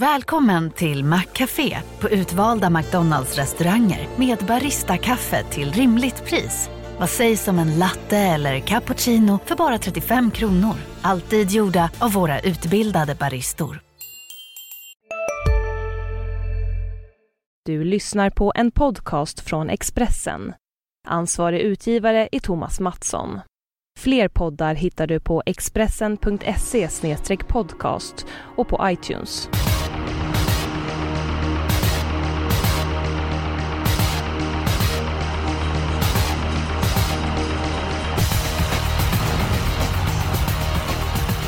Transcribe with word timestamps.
Välkommen 0.00 0.70
till 0.70 1.04
Maccafé 1.04 1.78
på 2.00 2.08
utvalda 2.08 2.70
McDonalds 2.70 3.36
restauranger 3.36 4.08
med 4.16 4.38
Baristakaffe 4.38 5.44
till 5.44 5.72
rimligt 5.72 6.24
pris. 6.24 6.70
Vad 6.98 7.10
sägs 7.10 7.48
om 7.48 7.58
en 7.58 7.78
latte 7.78 8.16
eller 8.16 8.60
cappuccino 8.60 9.38
för 9.44 9.56
bara 9.56 9.78
35 9.78 10.30
kronor? 10.30 10.74
Alltid 11.02 11.50
gjorda 11.50 11.90
av 11.98 12.12
våra 12.12 12.40
utbildade 12.40 13.14
baristor. 13.14 13.80
Du 17.64 17.84
lyssnar 17.84 18.30
på 18.30 18.52
en 18.54 18.70
podcast 18.70 19.40
från 19.40 19.70
Expressen. 19.70 20.54
Ansvarig 21.08 21.60
utgivare 21.60 22.28
är 22.32 22.40
Thomas 22.40 22.80
Mattsson. 22.80 23.40
Fler 23.98 24.28
poddar 24.28 24.74
hittar 24.74 25.06
du 25.06 25.20
på 25.20 25.42
expressen.se 25.46 26.88
podcast 27.48 28.26
och 28.56 28.68
på 28.68 28.80
iTunes. 28.90 29.48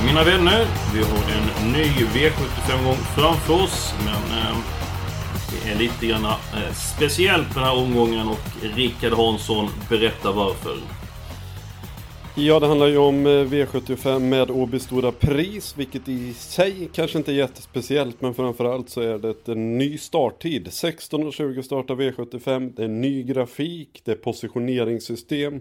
Mina 0.07 0.25
vänner, 0.25 0.67
vi 0.95 1.03
har 1.03 1.19
en 1.19 1.73
ny 1.73 1.85
V75-omgång 1.85 2.97
framför 3.17 3.55
oss. 3.55 3.95
Men 4.05 4.39
eh, 4.39 4.57
det 5.51 5.71
är 5.71 5.79
lite 5.79 6.07
grann 6.07 6.25
eh, 6.25 6.73
speciellt 6.73 7.55
den 7.55 7.65
här 7.65 7.77
omgången 7.77 8.29
och 8.29 8.77
Rickard 8.77 9.13
Hansson 9.13 9.69
berättar 9.89 10.33
varför. 10.33 10.77
Ja, 12.35 12.61
det 12.61 12.67
handlar 12.67 12.87
ju 12.87 12.99
om 12.99 13.27
eh, 13.27 13.31
V75 13.31 14.19
med 14.19 14.51
Åby 14.51 14.79
Stora 14.79 15.13
Pris, 15.13 15.75
vilket 15.77 16.09
i 16.09 16.35
sig 16.35 16.89
kanske 16.93 17.19
inte 17.19 17.33
är 17.33 17.35
jättespeciellt, 17.35 18.21
men 18.21 18.35
framförallt 18.35 18.91
så 18.91 19.01
är 19.01 19.19
det 19.19 19.49
en 19.49 19.73
eh, 19.73 19.79
ny 19.79 19.99
starttid. 19.99 20.67
16.20 20.69 21.63
startar 21.63 21.95
V75, 21.95 22.73
det 22.77 22.85
är 22.85 22.89
ny 22.89 23.23
grafik, 23.23 24.03
det 24.05 24.13
är 24.13 24.17
positioneringssystem. 24.17 25.61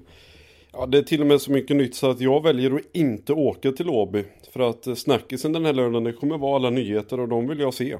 Ja, 0.71 0.85
det 0.85 0.97
är 0.97 1.01
till 1.01 1.21
och 1.21 1.27
med 1.27 1.41
så 1.41 1.51
mycket 1.51 1.75
nytt 1.75 1.95
så 1.95 2.09
att 2.09 2.21
jag 2.21 2.43
väljer 2.43 2.75
att 2.75 2.81
inte 2.93 3.33
åka 3.33 3.71
till 3.71 3.89
Åby. 3.89 4.23
För 4.53 4.69
att 4.69 4.87
eh, 4.87 4.95
snackisen 4.95 5.53
den 5.53 5.65
här 5.65 5.73
lördagen, 5.73 6.03
det 6.03 6.13
kommer 6.13 6.37
vara 6.37 6.55
alla 6.55 6.69
nyheter 6.69 7.19
och 7.19 7.27
de 7.27 7.47
vill 7.47 7.59
jag 7.59 7.73
se. 7.73 7.97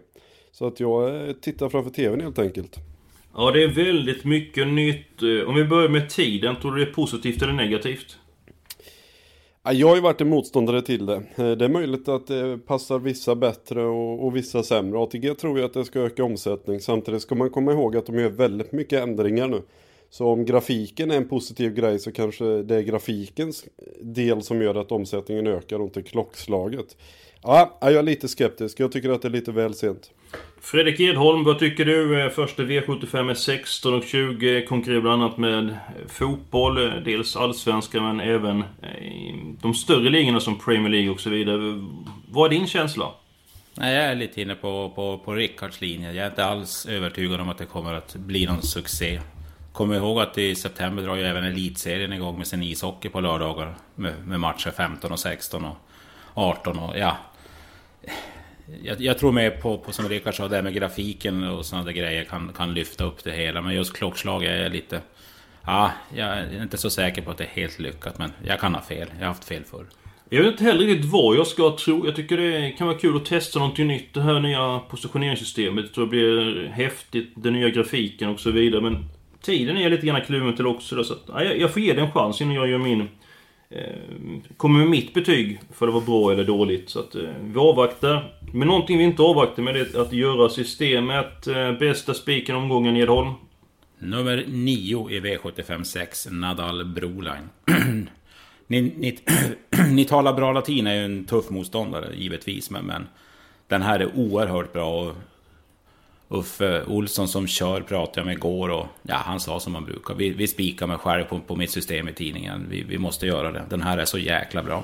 Så 0.52 0.68
att 0.68 0.80
jag 0.80 1.28
eh, 1.28 1.34
tittar 1.34 1.70
framför 1.70 1.92
tvn 1.92 2.22
helt 2.22 2.40
enkelt. 2.40 2.76
Ja, 3.36 3.52
det 3.52 3.64
är 3.64 3.68
väldigt 3.68 4.26
mycket 4.26 4.68
nytt. 4.68 5.22
Om 5.48 5.56
vi 5.56 5.64
börjar 5.64 5.90
med 5.90 6.10
tiden, 6.10 6.56
tror 6.62 6.72
du 6.72 6.86
det 6.86 6.92
är 6.92 6.94
positivt 6.94 7.42
eller 7.42 7.54
negativt? 7.54 8.18
Jag 9.72 9.88
har 9.88 9.96
ju 9.96 10.02
varit 10.02 10.22
en 10.22 10.30
motståndare 10.30 10.82
till 10.82 11.06
det. 11.06 11.16
Eh, 11.16 11.52
det 11.52 11.66
är 11.66 11.70
möjligt 11.70 12.08
att 12.08 12.28
det 12.28 12.60
passar 12.68 13.00
vissa 13.00 13.36
bättre 13.36 13.86
och, 13.86 14.26
och 14.26 14.36
vissa 14.36 14.64
sämre. 14.64 15.00
ATG 15.00 15.34
tror 15.34 15.60
ju 15.60 15.66
att 15.66 15.74
det 15.74 15.86
ska 15.86 16.00
öka 16.00 16.24
omsättning. 16.24 16.80
Samtidigt 16.80 17.22
ska 17.22 17.36
man 17.36 17.50
komma 17.50 17.72
ihåg 17.72 17.98
att 17.98 18.06
de 18.06 18.20
gör 18.20 18.30
väldigt 18.30 18.72
mycket 18.72 19.04
ändringar 19.04 19.48
nu. 19.48 19.62
Så 20.10 20.28
om 20.28 20.46
grafiken 20.46 21.12
är 21.12 21.18
en 21.18 21.28
positiv 21.28 21.74
grej 21.74 22.00
så 22.00 22.12
kanske 22.12 22.46
det 22.46 22.76
är 22.76 22.82
grafikens 22.82 23.66
del 24.02 24.42
som 24.42 24.62
gör 24.62 24.76
att 24.76 24.92
omsättningen 24.92 25.48
ökar 25.48 25.80
och 25.80 25.86
inte 25.86 26.02
klockslaget. 26.02 26.98
Ja, 27.44 27.78
jag 27.82 27.94
är 27.94 28.04
lite 28.04 28.28
skeptisk. 28.28 28.80
Jag 28.80 28.92
tycker 28.92 29.10
att 29.10 29.22
det 29.22 29.28
är 29.28 29.30
lite 29.30 29.52
väl 29.52 29.74
sent. 29.74 30.12
Fredrik 30.62 31.00
Edholm, 31.00 31.44
vad 31.44 31.60
tycker 31.60 31.86
du? 31.86 32.22
Eh, 32.22 32.30
första 32.30 32.64
V75 32.64 33.30
är 33.30 33.34
16 33.34 33.94
och 33.94 34.04
20. 34.04 34.66
Konkurrerar 34.66 35.02
bland 35.02 35.24
annat 35.24 35.38
med 35.38 35.78
fotboll, 36.08 36.86
eh, 36.86 36.94
dels 37.06 37.36
allsvenskan 37.36 38.04
men 38.04 38.20
även 38.20 38.60
eh, 38.60 39.36
de 39.62 39.74
större 39.74 40.10
ligorna 40.10 40.40
som 40.40 40.60
Premier 40.60 40.90
League 40.90 41.10
och 41.10 41.20
så 41.20 41.30
vidare. 41.30 41.84
Vad 42.30 42.54
är 42.54 42.58
din 42.58 42.68
känsla? 42.68 43.12
Nej, 43.74 43.96
jag 43.96 44.06
är 44.06 44.16
lite 44.16 44.42
inne 44.42 44.56
på, 44.56 44.92
på, 44.96 45.18
på 45.18 45.34
Rickards 45.34 45.82
linje. 45.82 46.12
Jag 46.12 46.26
är 46.26 46.30
inte 46.30 46.46
alls 46.46 46.86
övertygad 46.86 47.42
om 47.42 47.50
att 47.50 47.58
det 47.58 47.66
kommer 47.66 47.94
att 47.94 48.16
bli 48.16 48.46
någon 48.46 48.62
succé. 48.62 49.20
Kom 49.78 49.94
ihåg 49.94 50.20
att 50.20 50.38
i 50.38 50.56
september 50.56 51.04
drar 51.04 51.16
ju 51.16 51.24
även 51.24 51.44
elitserien 51.44 52.14
igång 52.14 52.38
med 52.38 52.48
sin 52.48 52.64
ishockey 52.64 53.10
på 53.10 53.20
lördagar. 53.20 53.76
Med, 53.96 54.28
med 54.28 54.40
matcher 54.40 54.72
15 54.72 55.12
och 55.12 55.20
16 55.20 55.66
och 55.66 55.78
18 56.34 56.80
och 56.80 56.98
ja. 56.98 57.18
Jag, 58.84 59.02
jag 59.02 59.18
tror 59.18 59.32
mer 59.32 59.50
på, 59.50 59.78
på 59.78 59.92
som 59.92 60.10
Rickard 60.10 60.36
sa, 60.36 60.48
det 60.48 60.62
med 60.62 60.74
grafiken 60.74 61.44
och 61.44 61.66
sådana 61.66 61.92
grejer 61.92 62.24
kan, 62.24 62.54
kan 62.54 62.74
lyfta 62.74 63.04
upp 63.04 63.24
det 63.24 63.32
hela. 63.32 63.62
Men 63.62 63.76
just 63.76 63.94
klockslag 63.94 64.44
är 64.44 64.64
jag 64.64 64.72
lite... 64.72 65.02
Ja, 65.66 65.92
jag 66.16 66.28
är 66.28 66.64
inte 66.64 66.78
så 66.78 66.90
säker 66.90 67.22
på 67.22 67.32
att 67.32 67.38
det 67.38 67.44
är 67.44 67.62
helt 67.62 67.80
lyckat. 67.80 68.18
Men 68.18 68.32
jag 68.44 68.60
kan 68.60 68.76
ha 68.76 68.82
fel. 68.82 69.08
Jag 69.14 69.20
har 69.20 69.28
haft 69.28 69.46
fel 69.46 69.64
förr. 69.64 69.86
Jag 70.30 70.44
vet 70.44 70.52
inte 70.52 70.64
heller 70.64 70.86
riktigt 70.86 71.12
vad 71.12 71.36
jag 71.36 71.48
ska 71.48 71.78
tro. 71.78 72.06
Jag 72.06 72.16
tycker 72.16 72.38
det 72.38 72.72
kan 72.72 72.88
vara 72.88 72.98
kul 72.98 73.16
att 73.16 73.26
testa 73.26 73.60
någonting 73.60 73.88
nytt. 73.88 74.14
Det 74.14 74.22
här 74.22 74.40
nya 74.40 74.80
positioneringssystemet. 74.80 75.86
Jag 75.86 75.94
tror 75.94 76.06
det 76.06 76.10
blir 76.10 76.68
häftigt. 76.68 77.34
Den 77.36 77.54
nya 77.54 77.70
grafiken 77.70 78.30
och 78.30 78.40
så 78.40 78.52
vidare. 78.52 78.82
Men 78.82 79.10
tiden 79.48 79.78
är 79.78 79.82
jag 79.82 79.92
lite 79.92 80.08
grann 80.08 80.22
kluven 80.22 80.56
till 80.56 80.68
också. 80.68 80.96
Då, 80.96 81.04
så 81.04 81.14
att, 81.14 81.24
ja, 81.28 81.44
jag 81.44 81.74
får 81.74 81.82
ge 81.82 81.94
det 81.94 82.02
en 82.02 82.12
chans 82.12 82.42
innan 82.42 82.56
jag 82.56 82.68
gör 82.68 82.78
min... 82.78 83.10
Eh, 83.70 83.80
kommer 84.58 84.80
med 84.80 84.88
mitt 84.88 85.14
betyg 85.14 85.60
för 85.74 85.86
det 85.88 85.94
var 85.94 86.02
bra 86.02 86.32
eller 86.32 86.44
dåligt. 86.44 86.90
Så 86.90 87.00
att 87.00 87.16
eh, 87.16 87.22
vi 87.42 87.60
avvaktar. 87.60 88.34
Men 88.54 88.68
någonting 88.68 88.98
vi 88.98 89.04
inte 89.04 89.22
avvaktar 89.22 89.64
med 89.64 89.76
det 89.76 89.96
är 89.96 90.02
att 90.02 90.14
göra 90.14 90.50
systemet. 90.50 91.48
Eh, 91.48 91.72
bästa 91.72 92.14
spiken 92.14 92.56
omgången 92.56 92.98
Edholm. 92.98 93.34
Nummer 94.00 94.44
9 94.48 95.10
i 95.10 95.20
V75 95.20 95.84
6, 95.84 96.28
Nadal 96.32 96.86
Broline. 96.86 97.50
ni, 98.68 98.82
ni, 98.82 99.18
ni 99.92 100.06
talar 100.06 100.34
bra 100.34 100.52
latin 100.52 100.88
är 100.88 100.94
ju 100.94 101.06
en 101.06 101.26
tuff 101.26 101.50
motståndare 101.50 102.16
givetvis, 102.16 102.70
men, 102.70 102.86
men 102.86 103.08
den 103.68 103.82
här 103.82 104.00
är 104.00 104.16
oerhört 104.16 104.74
bra. 104.74 105.02
Och 105.02 105.16
Uffe 106.30 106.84
Olsson 106.88 107.28
som 107.28 107.48
kör 107.48 107.82
pratade 107.82 108.20
jag 108.20 108.26
med 108.26 108.36
igår 108.36 108.70
och 108.70 108.88
ja, 109.02 109.16
han 109.16 109.40
sa 109.40 109.60
som 109.60 109.74
man 109.74 109.86
brukar. 109.86 110.16
Vi, 110.16 110.30
vi 110.30 110.48
spikar 110.48 110.88
mig 110.88 110.98
själv 110.98 111.24
på, 111.24 111.40
på 111.40 111.56
mitt 111.56 111.72
system 111.72 112.08
i 112.08 112.14
tidningen. 112.14 112.68
Vi, 112.70 112.84
vi 112.84 112.98
måste 112.98 113.28
göra 113.28 113.52
det. 113.52 113.64
Den 113.70 113.82
här 113.82 113.98
är 113.98 114.06
så 114.06 114.18
jäkla 114.18 114.64
bra. 114.64 114.84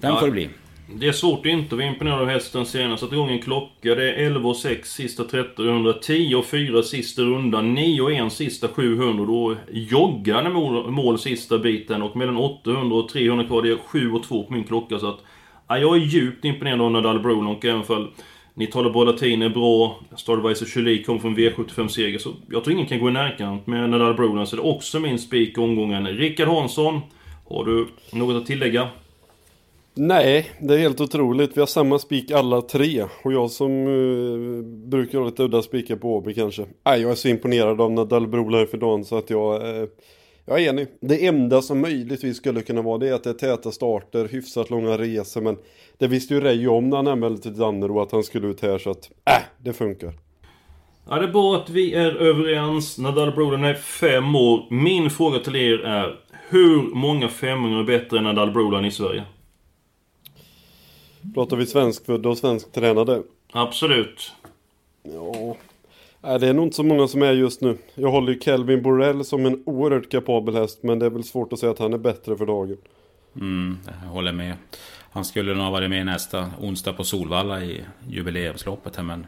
Den 0.00 0.10
ja, 0.10 0.20
får 0.20 0.26
det 0.26 0.32
bli. 0.32 0.48
Det 0.94 1.08
är 1.08 1.12
svårt 1.12 1.38
att 1.38 1.46
inte 1.46 1.76
vara 1.76 1.86
imponerad 1.86 2.20
av 2.20 2.28
hästen 2.28 2.66
senast. 2.66 3.00
Satte 3.02 3.14
igång 3.14 3.30
en 3.30 3.42
klocka. 3.42 3.94
Det 3.94 4.10
är 4.10 4.26
11 4.26 4.48
och 4.48 4.56
6 4.56 4.92
sista 4.92 5.22
1300, 5.22 5.92
10 5.92 6.36
och 6.36 6.46
4 6.46 6.82
sista 6.82 7.22
rundan, 7.22 7.74
9 7.74 8.02
och 8.02 8.12
1 8.12 8.32
sista 8.32 8.68
700. 8.68 9.24
Då 9.24 9.56
joggar 9.70 10.50
mål, 10.50 10.90
mål 10.90 11.18
sista 11.18 11.58
biten 11.58 12.02
och 12.02 12.16
mellan 12.16 12.36
800 12.36 12.96
och 12.96 13.08
300 13.08 13.44
kvar. 13.44 13.62
Det 13.62 13.70
är 13.70 13.78
7 13.86 14.12
och 14.12 14.22
2 14.22 14.44
på 14.44 14.52
min 14.52 14.64
klocka. 14.64 14.98
Så 14.98 15.08
att, 15.08 15.18
ja, 15.68 15.78
jag 15.78 15.96
är 15.96 16.00
djupt 16.00 16.44
imponerad 16.44 16.80
av 16.80 16.90
Nadal 16.90 17.20
Brolonk 17.20 17.64
även 17.64 17.82
för 17.82 18.10
ni 18.54 18.66
talar 18.66 18.90
är 18.90 19.48
bra. 19.48 20.00
Stardevice 20.16 20.62
och 20.62 20.68
Chili 20.68 21.04
kom 21.04 21.20
från 21.20 21.36
V75-seger. 21.36 22.18
Så 22.18 22.30
jag 22.50 22.64
tror 22.64 22.76
ingen 22.76 22.86
kan 22.86 23.00
gå 23.00 23.08
i 23.08 23.12
närkamp 23.12 23.66
med 23.66 23.90
Nadal 23.90 24.14
Brolan. 24.14 24.46
Så 24.46 24.56
det 24.56 24.62
är 24.62 24.66
också 24.66 25.00
min 25.00 25.18
spik 25.18 25.58
i 25.58 25.60
omgången. 25.60 26.06
Rickard 26.06 26.48
Hansson. 26.48 27.00
Har 27.48 27.64
du 27.64 27.86
något 28.12 28.36
att 28.42 28.46
tillägga? 28.46 28.88
Nej, 29.94 30.50
det 30.60 30.74
är 30.74 30.78
helt 30.78 31.00
otroligt. 31.00 31.56
Vi 31.56 31.60
har 31.60 31.66
samma 31.66 31.98
spik 31.98 32.30
alla 32.30 32.62
tre. 32.62 33.04
Och 33.24 33.32
jag 33.32 33.50
som 33.50 33.86
uh, 33.86 34.64
brukar 34.64 35.18
ha 35.18 35.26
lite 35.26 35.42
udda 35.42 35.62
spikar 35.62 35.96
på 35.96 36.16
Åby 36.16 36.34
kanske. 36.34 36.66
Nej, 36.84 37.00
jag 37.00 37.10
är 37.10 37.14
så 37.14 37.28
imponerad 37.28 37.80
av 37.80 37.92
Nadal 37.92 38.26
Brolan 38.26 38.66
för 38.66 38.78
dagen 38.78 39.04
så 39.04 39.18
att 39.18 39.30
jag... 39.30 39.62
Uh, 39.62 39.88
jag 40.46 40.62
är 40.62 40.68
enig. 40.68 40.88
Det 41.00 41.26
enda 41.26 41.62
som 41.62 41.80
möjligtvis 41.80 42.36
skulle 42.36 42.62
kunna 42.62 42.82
vara 42.82 42.98
det 42.98 43.08
är 43.08 43.12
att 43.12 43.24
det 43.24 43.30
är 43.30 43.34
täta 43.34 43.72
starter, 43.72 44.28
hyfsat 44.28 44.70
långa 44.70 44.98
resor. 44.98 45.40
Men 45.40 45.58
det 45.98 46.06
visste 46.06 46.34
ju 46.34 46.40
Reijo 46.40 46.74
om 46.74 46.90
när 46.90 46.96
han 46.96 47.06
anmälde 47.06 47.42
till 47.42 47.58
Dannero 47.58 48.00
att 48.00 48.12
han 48.12 48.22
skulle 48.22 48.46
ut 48.46 48.60
här 48.60 48.78
så 48.78 48.90
att, 48.90 49.10
äh, 49.24 49.42
det 49.58 49.72
funkar. 49.72 50.12
Ja, 51.08 51.18
det 51.18 51.24
är 51.24 51.32
bra 51.32 51.56
att 51.56 51.70
vi 51.70 51.94
är 51.94 52.14
överens. 52.14 52.98
Nadal 52.98 53.32
Broden 53.32 53.64
är 53.64 53.74
fem 53.74 54.36
år. 54.36 54.66
Min 54.70 55.10
fråga 55.10 55.38
till 55.38 55.56
er 55.56 55.78
är, 55.78 56.20
hur 56.48 56.94
många 56.94 57.28
femåringar 57.28 57.80
är 57.80 57.84
bättre 57.84 58.18
än 58.18 58.24
Nadal 58.24 58.52
Broden 58.52 58.84
i 58.84 58.90
Sverige? 58.90 59.24
Pratar 61.34 61.56
vi 61.56 61.66
svenskfödda 61.66 62.28
och 62.28 62.38
svensktränade? 62.38 63.22
Absolut. 63.52 64.32
Ja, 65.02 65.56
Nej, 66.24 66.38
det 66.38 66.48
är 66.48 66.52
nog 66.52 66.66
inte 66.66 66.76
så 66.76 66.82
många 66.82 67.08
som 67.08 67.22
är 67.22 67.32
just 67.32 67.60
nu. 67.60 67.78
Jag 67.94 68.10
håller 68.10 68.32
ju 68.32 68.40
Kelvin 68.40 68.82
Borrell 68.82 69.24
som 69.24 69.46
en 69.46 69.62
oerhört 69.66 70.10
kapabel 70.10 70.54
häst, 70.54 70.82
men 70.82 70.98
det 70.98 71.06
är 71.06 71.10
väl 71.10 71.24
svårt 71.24 71.52
att 71.52 71.58
säga 71.58 71.72
att 71.72 71.78
han 71.78 71.92
är 71.92 71.98
bättre 71.98 72.36
för 72.36 72.46
dagen. 72.46 72.76
Mm, 73.36 73.78
jag 74.02 74.08
håller 74.08 74.32
med. 74.32 74.54
Han 75.10 75.24
skulle 75.24 75.54
nog 75.54 75.64
ha 75.64 75.70
varit 75.70 75.90
med 75.90 76.06
nästa 76.06 76.50
onsdag 76.60 76.92
på 76.92 77.04
Solvalla 77.04 77.64
i 77.64 77.84
jubileumsloppet 78.08 78.96
här, 78.96 79.02
men 79.02 79.26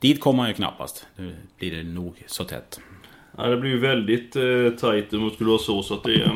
dit 0.00 0.20
kommer 0.20 0.38
han 0.42 0.50
ju 0.50 0.54
knappast. 0.54 1.06
Nu 1.16 1.36
blir 1.58 1.76
det 1.76 1.82
nog 1.82 2.24
så 2.26 2.44
tätt. 2.44 2.80
Ja, 3.36 3.46
det 3.46 3.56
blir 3.56 3.70
ju 3.70 3.78
väldigt 3.78 4.36
eh, 4.36 4.42
tajt 4.80 5.12
om 5.12 5.28
det 5.28 5.34
skulle 5.34 5.48
vara 5.50 5.58
så, 5.58 5.82
så 5.82 5.94
att 5.94 6.04
det... 6.04 6.22
Eh, 6.22 6.32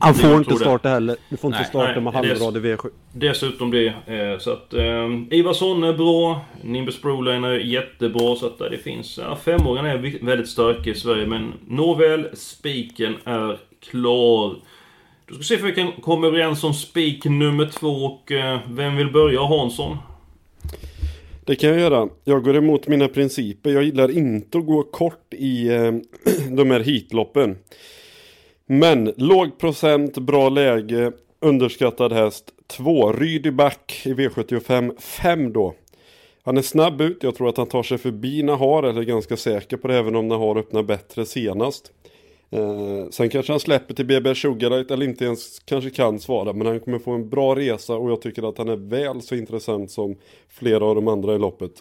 Han 0.00 0.14
får 0.14 0.36
inte 0.36 0.54
starta 0.56 0.88
det. 0.88 0.94
heller. 0.94 1.16
Du 1.28 1.36
får 1.36 1.48
inte 1.48 1.58
nej, 1.58 1.68
starta 1.68 1.92
nej, 1.92 2.00
med 2.00 2.12
halvrad 2.12 2.56
i 2.56 2.60
V7. 2.60 2.90
Dessutom 3.12 3.70
det. 3.70 3.86
Eh, 3.86 4.38
så 4.38 4.52
att... 4.52 4.74
Eh, 4.74 5.08
Ivarsson 5.30 5.84
är 5.84 5.92
bra. 5.92 6.40
Nimbus 6.62 7.02
Broline 7.02 7.44
är 7.44 7.52
jättebra. 7.58 8.36
Så 8.36 8.46
att 8.46 8.58
det 8.58 8.78
finns... 8.78 9.18
Ja, 9.18 9.36
femåringarna 9.36 9.90
är 9.90 10.24
väldigt 10.24 10.48
starka 10.48 10.90
i 10.90 10.94
Sverige. 10.94 11.26
Men 11.26 11.52
nåväl, 11.68 12.28
spiken 12.34 13.16
är 13.24 13.58
klar. 13.90 14.56
Då 15.26 15.34
ska 15.34 15.38
vi 15.38 15.44
se 15.44 15.56
om 15.60 15.66
vi 15.66 15.74
kan 15.74 15.92
komma 15.92 16.26
överens 16.26 16.64
om 16.64 16.74
spik 16.74 17.24
nummer 17.24 17.66
två 17.66 17.88
och... 17.88 18.32
Eh, 18.32 18.58
vem 18.68 18.96
vill 18.96 19.12
börja? 19.12 19.46
Hansson? 19.46 19.96
Det 21.46 21.56
kan 21.56 21.70
jag 21.70 21.80
göra. 21.80 22.08
Jag 22.24 22.44
går 22.44 22.56
emot 22.56 22.88
mina 22.88 23.08
principer. 23.08 23.70
Jag 23.70 23.82
gillar 23.82 24.10
inte 24.10 24.58
att 24.58 24.66
gå 24.66 24.82
kort 24.82 25.34
i 25.34 25.68
eh, 25.68 25.92
de 26.50 26.70
här 26.70 26.80
hitloppen. 26.80 27.56
Men 28.66 29.12
låg 29.16 29.58
procent, 29.58 30.18
bra 30.18 30.48
läge, 30.48 31.12
underskattad 31.40 32.12
häst. 32.12 32.50
2. 32.66 33.12
Ryd 33.12 33.46
i 33.46 33.50
back 33.50 34.02
i 34.04 34.12
V75. 34.14 35.00
5 35.00 35.52
då. 35.52 35.74
Han 36.42 36.56
är 36.56 36.62
snabb 36.62 37.00
ut. 37.00 37.22
Jag 37.22 37.34
tror 37.34 37.48
att 37.48 37.56
han 37.56 37.66
tar 37.66 37.82
sig 37.82 37.98
förbi 37.98 38.42
Nahar. 38.42 38.82
Eller 38.82 39.00
är 39.00 39.04
ganska 39.04 39.36
säker 39.36 39.76
på 39.76 39.88
det. 39.88 39.98
Även 39.98 40.16
om 40.16 40.28
Nahar 40.28 40.58
öppnar 40.58 40.82
bättre 40.82 41.26
senast. 41.26 41.92
Eh, 42.54 43.08
sen 43.10 43.28
kanske 43.28 43.52
han 43.52 43.60
släpper 43.60 43.94
till 43.94 44.06
BB 44.06 44.34
Sugarlight 44.34 44.90
eller 44.90 45.06
inte 45.06 45.24
ens 45.24 45.58
kanske 45.58 45.90
kan 45.90 46.20
svara. 46.20 46.52
Men 46.52 46.66
han 46.66 46.80
kommer 46.80 46.98
få 46.98 47.10
en 47.10 47.28
bra 47.28 47.56
resa 47.56 47.94
och 47.94 48.10
jag 48.10 48.22
tycker 48.22 48.48
att 48.48 48.58
han 48.58 48.68
är 48.68 48.76
väl 48.76 49.22
så 49.22 49.34
intressant 49.34 49.90
som 49.90 50.16
flera 50.48 50.84
av 50.84 50.94
de 50.94 51.08
andra 51.08 51.34
i 51.34 51.38
loppet. 51.38 51.72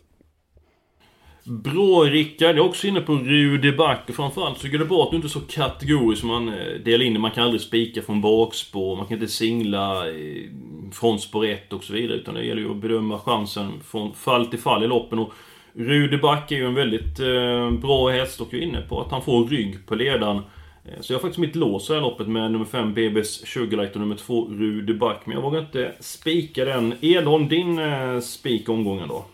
Bra 1.45 2.03
Rickard, 2.03 2.49
jag 2.49 2.65
är 2.65 2.69
också 2.69 2.87
inne 2.87 3.01
på 3.01 3.13
Rudi 3.13 3.71
Back 3.71 4.09
och 4.09 4.15
framförallt 4.15 4.57
så 4.57 4.67
är 4.67 4.77
det 4.77 4.85
bra 4.85 5.03
att 5.03 5.09
du 5.09 5.15
inte 5.15 5.27
är 5.27 5.29
så 5.29 5.39
kategorisk 5.39 6.19
som 6.19 6.29
man 6.29 6.49
eh, 6.49 6.79
delar 6.85 7.05
in 7.05 7.13
det. 7.13 7.19
Man 7.19 7.31
kan 7.31 7.43
aldrig 7.43 7.61
spika 7.61 8.01
från 8.01 8.21
bakspår, 8.21 8.95
man 8.95 9.05
kan 9.05 9.17
inte 9.17 9.31
singla 9.31 10.09
eh, 10.09 10.43
från 10.91 11.19
spår 11.19 11.45
1 11.45 11.73
och 11.73 11.83
så 11.83 11.93
vidare. 11.93 12.17
Utan 12.17 12.33
det 12.33 12.45
gäller 12.45 12.61
ju 12.61 12.71
att 12.71 12.77
bedöma 12.77 13.19
chansen 13.19 13.71
från 13.85 14.13
fall 14.13 14.45
till 14.45 14.59
fall 14.59 14.83
i 14.83 14.87
loppen. 14.87 15.19
Och 15.19 15.33
Rudi 15.73 16.17
Back 16.17 16.51
är 16.51 16.55
ju 16.55 16.65
en 16.65 16.73
väldigt 16.73 17.19
eh, 17.19 17.71
bra 17.71 18.09
häst 18.09 18.41
och 18.41 18.47
jag 18.51 18.61
är 18.61 18.65
inne 18.65 18.81
på 18.81 19.01
att 19.01 19.11
han 19.11 19.21
får 19.21 19.47
rygg 19.47 19.87
på 19.87 19.95
ledaren. 19.95 20.41
Eh, 20.85 21.01
så 21.01 21.13
jag 21.13 21.17
har 21.17 21.21
faktiskt 21.21 21.39
mitt 21.39 21.55
lås 21.55 21.89
i 21.89 21.93
loppet 21.93 22.27
med 22.27 22.51
nummer 22.51 22.65
5 22.65 22.95
BB's 22.95 23.45
Sugarlight 23.45 23.93
och 23.93 23.99
nummer 24.01 24.15
2 24.15 24.47
Rude 24.47 24.93
Back. 24.93 25.25
Men 25.25 25.35
jag 25.35 25.41
vågar 25.41 25.59
inte 25.59 25.93
spika 25.99 26.65
den. 26.65 26.95
Edholm, 27.01 27.47
din 27.47 27.79
eh, 27.79 28.19
spik 28.19 28.69
omgången 28.69 29.07
då? 29.07 29.25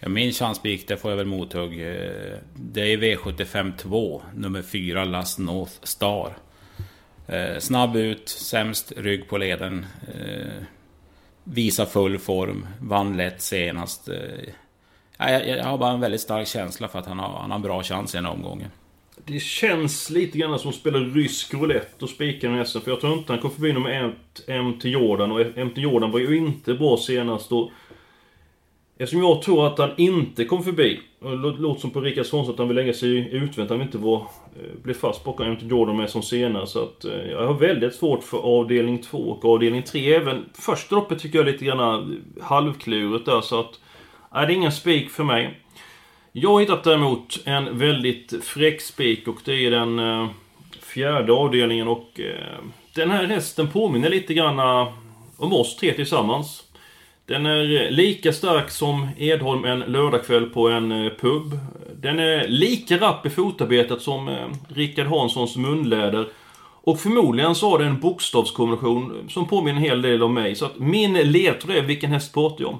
Ja, 0.00 0.08
min 0.08 0.32
chanspik, 0.32 0.88
det 0.88 0.96
får 0.96 1.10
jag 1.10 1.18
väl 1.18 1.26
mothugg. 1.26 1.72
Eh, 1.72 2.38
det 2.54 2.92
är 2.92 2.96
V75 2.96 3.76
2, 3.76 4.22
nummer 4.34 4.62
4 4.62 5.04
Last 5.04 5.38
North 5.38 5.72
Star. 5.82 6.32
Snabb 7.58 7.96
ut, 7.96 8.28
sämst 8.28 8.92
rygg 8.96 9.28
på 9.28 9.38
leden. 9.38 9.86
Visar 11.44 11.86
full 11.86 12.18
form, 12.18 12.66
vann 12.80 13.16
lätt 13.16 13.42
senast. 13.42 14.08
Jag 15.18 15.64
har 15.64 15.78
bara 15.78 15.92
en 15.92 16.00
väldigt 16.00 16.20
stark 16.20 16.48
känsla 16.48 16.88
för 16.88 16.98
att 16.98 17.06
han 17.06 17.18
har, 17.18 17.38
han 17.38 17.50
har 17.50 17.56
en 17.56 17.62
bra 17.62 17.82
chans 17.82 18.14
i 18.14 18.18
den 18.18 18.24
här 18.24 18.32
omgången. 18.32 18.70
Det 19.24 19.40
känns 19.40 20.10
lite 20.10 20.38
grann 20.38 20.58
som 20.58 20.70
att 20.70 20.76
spela 20.76 20.98
rysk 20.98 21.54
roulette 21.54 22.04
och 22.04 22.10
spika 22.10 22.48
den 22.48 22.66
SM. 22.66 22.80
För 22.80 22.90
jag 22.90 23.00
tror 23.00 23.12
inte 23.12 23.32
han 23.32 23.42
kom 23.42 23.50
förbi 23.50 23.72
nummer 23.72 24.14
1, 24.46 24.64
MT 24.64 24.84
Jordan. 24.84 25.32
Och 25.32 25.40
MT 25.66 25.80
Jordan 25.80 26.10
var 26.10 26.18
ju 26.18 26.36
inte 26.36 26.74
bra 26.74 26.96
senast. 26.96 27.52
Och 27.52 27.70
eftersom 28.98 29.22
jag 29.22 29.42
tror 29.42 29.66
att 29.66 29.78
han 29.78 29.90
inte 29.96 30.44
kom 30.44 30.64
förbi. 30.64 31.00
Och 31.20 31.30
det 31.30 31.36
låter 31.36 31.80
som 31.80 31.90
på 31.90 32.00
Rickard 32.00 32.26
Svanson 32.26 32.52
att 32.54 32.58
han 32.58 32.68
vill 32.68 32.76
lägga 32.76 32.92
sig 32.92 33.34
utvänt. 33.34 33.70
Han 33.70 33.78
vill 33.78 33.86
inte 33.86 33.98
vara, 33.98 34.20
eh, 34.20 34.82
bli 34.82 34.94
fast 34.94 35.24
bakom 35.24 35.46
MT 35.46 35.66
Jordan 35.66 35.96
med 35.96 36.10
som 36.10 36.22
senast. 36.22 36.72
Så 36.72 36.82
att 36.82 37.04
eh, 37.04 37.30
jag 37.30 37.46
har 37.46 37.54
väldigt 37.54 37.94
svårt 37.94 38.22
för 38.22 38.38
avdelning 38.38 38.98
2 38.98 39.18
och 39.18 39.44
avdelning 39.44 39.82
3. 39.82 40.14
Även 40.14 40.44
första 40.54 40.94
loppet 40.94 41.18
tycker 41.18 41.38
jag 41.38 41.48
är 41.48 41.52
lite 41.52 41.64
grann 41.64 42.22
halvklurigt 42.40 43.26
där. 43.26 43.40
Så 43.40 43.60
att... 43.60 43.80
Nej, 44.34 44.46
det 44.46 44.52
är 44.52 44.56
ingen 44.56 44.72
spik 44.72 45.10
för 45.10 45.24
mig. 45.24 45.60
Jag 46.32 46.50
har 46.50 46.60
hittat 46.60 46.84
däremot 46.84 47.38
en 47.44 47.78
väldigt 47.78 48.44
fräck 48.44 48.80
spik 48.80 49.28
och 49.28 49.36
det 49.44 49.66
är 49.66 49.70
den 49.70 49.98
eh, 49.98 50.28
fjärde 50.82 51.32
avdelningen 51.32 51.88
och 51.88 52.20
eh, 52.20 52.64
den 52.94 53.10
här 53.10 53.24
hästen 53.24 53.68
påminner 53.68 54.10
lite 54.10 54.34
grann 54.34 54.58
eh, 54.58 54.92
om 55.36 55.52
oss 55.52 55.76
tre 55.76 55.92
tillsammans. 55.92 56.62
Den 57.26 57.46
är 57.46 57.82
eh, 57.82 57.90
lika 57.90 58.32
stark 58.32 58.70
som 58.70 59.08
Edholm 59.18 59.64
en 59.64 59.78
lördagkväll 59.78 60.46
på 60.46 60.68
en 60.68 60.92
eh, 60.92 61.12
pub. 61.12 61.58
Den 61.96 62.18
är 62.18 62.48
lika 62.48 62.96
rapp 62.96 63.26
i 63.26 63.30
fotarbetet 63.30 64.02
som 64.02 64.50
Rickard 64.68 65.06
Hanssons 65.06 65.56
munläder. 65.56 66.28
Och 66.82 67.00
förmodligen 67.00 67.54
så 67.54 67.70
har 67.70 67.78
den 67.78 67.88
en 67.88 68.00
bokstavskombination 68.00 69.26
som 69.28 69.48
påminner 69.48 69.80
en 69.80 69.84
hel 69.84 70.02
del 70.02 70.22
om 70.22 70.34
mig. 70.34 70.54
Så 70.54 70.64
att 70.64 70.78
min 70.78 71.12
ledtråd 71.12 71.76
är 71.76 71.82
vilken 71.82 72.12
häst 72.12 72.34
pratar 72.34 72.64
jag 72.64 72.70
om? 72.70 72.78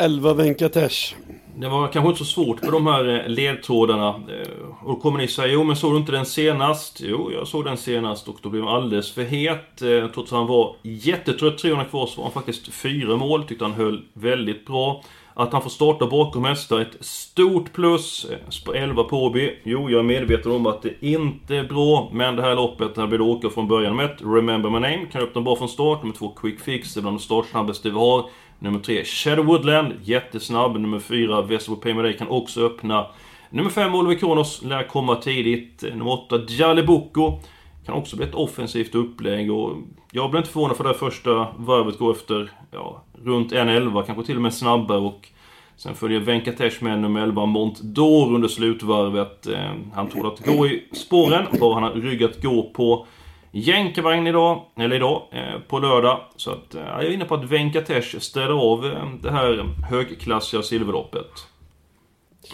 11 0.00 0.34
Venkatesh. 0.34 1.14
Det 1.56 1.68
var 1.68 1.88
kanske 1.88 2.08
inte 2.08 2.18
så 2.18 2.24
svårt 2.24 2.62
med 2.62 2.72
de 2.72 2.86
här 2.86 3.08
eh, 3.08 3.28
ledtrådarna. 3.28 4.08
Eh, 4.08 4.84
och 4.84 4.88
då 4.88 4.96
kommer 4.96 5.18
ni 5.18 5.28
säga, 5.28 5.52
jo 5.52 5.64
men 5.64 5.76
såg 5.76 5.92
du 5.92 5.96
inte 5.96 6.12
den 6.12 6.26
senast? 6.26 7.00
Jo, 7.00 7.30
jag 7.32 7.48
såg 7.48 7.64
den 7.64 7.76
senast 7.76 8.28
och 8.28 8.36
då 8.42 8.48
blev 8.48 8.64
han 8.64 8.74
alldeles 8.74 9.12
för 9.12 9.22
het. 9.22 9.82
Eh, 9.82 10.06
trots 10.14 10.32
att 10.32 10.38
han 10.38 10.46
var 10.46 10.76
jättetrött 10.82 11.58
300 11.58 11.84
kvar 11.84 12.06
så 12.06 12.16
var 12.16 12.24
han 12.24 12.32
faktiskt 12.32 12.68
fyra 12.68 13.16
mål. 13.16 13.44
Tyckte 13.44 13.64
han 13.64 13.72
höll 13.72 14.02
väldigt 14.12 14.66
bra. 14.66 15.02
Att 15.34 15.52
han 15.52 15.62
får 15.62 15.70
starta 15.70 16.06
bakom 16.06 16.44
hästar, 16.44 16.80
ett 16.80 16.96
stort 17.00 17.72
plus. 17.72 18.26
11 18.74 19.04
Påby. 19.04 19.58
Jo, 19.64 19.90
jag 19.90 19.98
är 19.98 20.02
medveten 20.02 20.52
om 20.52 20.66
att 20.66 20.82
det 20.82 20.94
inte 21.00 21.56
är 21.56 21.64
bra. 21.64 22.10
Men 22.12 22.36
det 22.36 22.42
här 22.42 22.54
loppet, 22.54 22.96
här 22.96 23.06
blir 23.06 23.18
det 23.18 23.24
åka 23.24 23.50
från 23.50 23.68
början 23.68 23.96
med 23.96 24.04
ett 24.04 24.18
Remember 24.20 24.70
My 24.70 24.78
Name. 24.78 25.06
Kan 25.12 25.22
öppna 25.22 25.40
bra 25.40 25.56
från 25.56 25.68
start. 25.68 26.02
Nummer 26.02 26.14
två 26.14 26.28
Quick 26.28 26.60
Fix, 26.60 26.94
det 26.94 27.00
är 27.00 27.02
bland 27.02 27.16
de 27.16 27.22
startsnabbaste 27.22 27.90
vi 27.90 27.94
har. 27.96 28.24
Nummer 28.62 28.78
3 28.78 29.04
Shadow 29.04 29.46
Woodland, 29.46 29.92
jättesnabb. 30.02 30.80
Nummer 30.80 30.98
4 30.98 31.42
Vesterbo 31.42 31.76
Payme 31.76 32.12
kan 32.12 32.28
också 32.28 32.66
öppna. 32.66 33.06
Nummer 33.50 33.70
5 33.70 33.94
Oliver 33.94 34.14
Kronos 34.14 34.62
lär 34.62 34.82
komma 34.82 35.16
tidigt. 35.16 35.82
Nummer 35.82 36.12
8 36.12 36.40
Jaleboko. 36.48 37.40
Kan 37.86 37.94
också 37.94 38.16
bli 38.16 38.26
ett 38.26 38.34
offensivt 38.34 38.94
upplägg 38.94 39.52
och 39.52 39.76
jag 40.12 40.30
blir 40.30 40.38
inte 40.40 40.52
förvånad 40.52 40.76
för 40.76 40.84
det 40.84 40.94
första 40.94 41.46
varvet 41.56 41.98
går 41.98 42.10
efter 42.10 42.50
ja, 42.70 43.02
runt 43.24 43.52
1.11, 43.52 44.02
kanske 44.06 44.24
till 44.24 44.36
och 44.36 44.42
med 44.42 44.54
snabbare 44.54 44.98
och 44.98 45.28
Sen 45.76 45.94
följer 45.94 46.20
Venkatesh 46.20 46.84
med 46.84 46.98
nummer 46.98 47.20
11 47.20 47.46
Montdor 47.46 48.34
under 48.34 48.48
slutvarvet. 48.48 49.46
Eh, 49.46 49.72
han 49.94 50.08
tror 50.08 50.32
att 50.32 50.46
gå 50.46 50.66
i 50.66 50.84
spåren, 50.92 51.46
bara 51.60 51.74
han 51.74 51.82
har 51.82 51.90
ryggat 51.90 52.42
gå 52.42 52.62
på 52.62 53.06
Jänkarvagn 53.52 54.26
idag, 54.26 54.64
eller 54.76 54.96
idag, 54.96 55.22
eh, 55.32 55.60
på 55.68 55.78
lördag. 55.78 56.20
Så 56.36 56.50
att, 56.50 56.74
eh, 56.74 56.82
jag 56.82 57.04
är 57.04 57.10
inne 57.10 57.24
på 57.24 57.34
att 57.34 57.44
Venkatesh 57.44 58.18
ställer 58.18 58.72
av 58.72 58.86
eh, 58.86 59.08
det 59.22 59.30
här 59.30 59.64
högklassiga 59.90 60.62
silverloppet. 60.62 61.30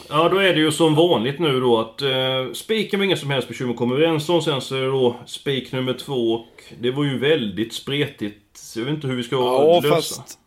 Ja, 0.08 0.28
då 0.28 0.37
är 0.37 0.54
det 0.54 0.60
ju 0.60 0.72
som 0.72 0.94
vanligt 0.94 1.38
nu 1.38 1.60
då 1.60 1.78
att 1.81 2.02
eh, 2.02 2.52
spiken 2.52 3.00
var 3.00 3.04
inga 3.04 3.16
som 3.16 3.31
helst 3.31 3.48
bekymmer 3.48 3.75
kommer 3.75 3.96
överens 3.96 4.28
om. 4.28 4.43
Sen 4.43 4.60
så 4.60 4.76
är 4.76 4.81
det 4.81 4.87
då 4.87 5.16
spik 5.26 5.72
nummer 5.72 5.93
två 5.93 6.32
och 6.32 6.62
det 6.81 6.90
var 6.90 7.04
ju 7.04 7.19
väldigt 7.19 7.75
spretigt. 7.75 8.72
Jag 8.76 8.84
vet 8.84 8.94
inte 8.94 9.06
hur 9.06 9.16
vi 9.16 9.22
ska 9.22 9.37
ja, 9.37 9.81
lösa. 9.82 9.94
Fast 9.94 10.38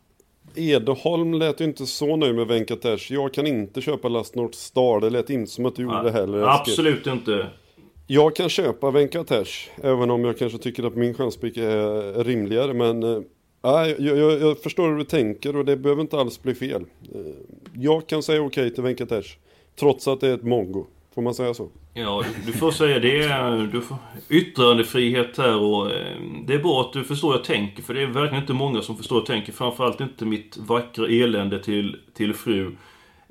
Edholm 0.54 1.34
lät 1.34 1.60
ju 1.60 1.64
inte 1.64 1.86
så 1.86 2.16
nöjd 2.16 2.34
med 2.34 2.46
Venkatesh. 2.46 3.12
Jag 3.12 3.34
kan 3.34 3.46
inte 3.46 3.80
köpa 3.80 4.08
Last 4.08 4.34
North 4.34 4.58
Star. 4.58 5.00
Det 5.00 5.10
lät 5.10 5.30
inte 5.30 5.50
som 5.50 5.66
att 5.66 5.76
du 5.76 5.82
gjorde 5.82 6.02
det 6.02 6.12
heller. 6.12 6.42
Absolut 6.42 7.06
inte. 7.06 7.46
Jag 8.12 8.36
kan 8.36 8.48
köpa 8.48 8.90
Venkatesh, 8.90 9.68
även 9.82 10.10
om 10.10 10.24
jag 10.24 10.38
kanske 10.38 10.58
tycker 10.58 10.84
att 10.84 10.94
min 10.94 11.14
chanspik 11.14 11.56
är 11.56 12.24
rimligare. 12.24 12.74
Men 12.74 13.02
äh, 13.02 13.20
jag, 13.62 13.98
jag, 13.98 14.40
jag, 14.40 14.58
förstår 14.58 14.88
hur 14.88 14.98
du 14.98 15.04
tänker 15.04 15.56
och 15.56 15.64
det 15.64 15.76
behöver 15.76 16.02
inte 16.02 16.18
alls 16.18 16.42
bli 16.42 16.54
fel. 16.54 16.84
Eh, 17.14 17.20
jag 17.74 18.06
kan 18.06 18.22
säga 18.22 18.42
okej 18.42 18.66
okay 18.66 18.74
till 18.74 18.82
Venkatesh, 18.82 19.28
trots 19.80 20.08
att 20.08 20.20
det 20.20 20.28
är 20.28 20.34
ett 20.34 20.42
mongo. 20.42 20.86
Får 21.14 21.22
man 21.22 21.34
säga 21.34 21.54
så? 21.54 21.68
Ja, 21.94 22.24
du 22.46 22.52
får 22.52 22.70
säga 22.70 22.98
det. 22.98 23.66
Du 23.72 23.80
får 23.80 23.96
yttrandefrihet 24.28 25.38
här 25.38 25.60
och 25.60 25.90
eh, 25.90 26.16
det 26.46 26.54
är 26.54 26.62
bra 26.62 26.80
att 26.80 26.92
du 26.92 27.04
förstår 27.04 27.28
hur 27.28 27.36
jag 27.36 27.44
tänker. 27.44 27.82
För 27.82 27.94
det 27.94 28.02
är 28.02 28.06
verkligen 28.06 28.42
inte 28.42 28.52
många 28.52 28.82
som 28.82 28.96
förstår 28.96 29.16
hur 29.16 29.20
jag 29.20 29.26
tänker. 29.26 29.52
Framförallt 29.52 30.00
inte 30.00 30.24
mitt 30.24 30.56
vackra 30.56 31.06
elände 31.06 31.62
till, 31.62 31.96
till 32.14 32.34
fru. 32.34 32.76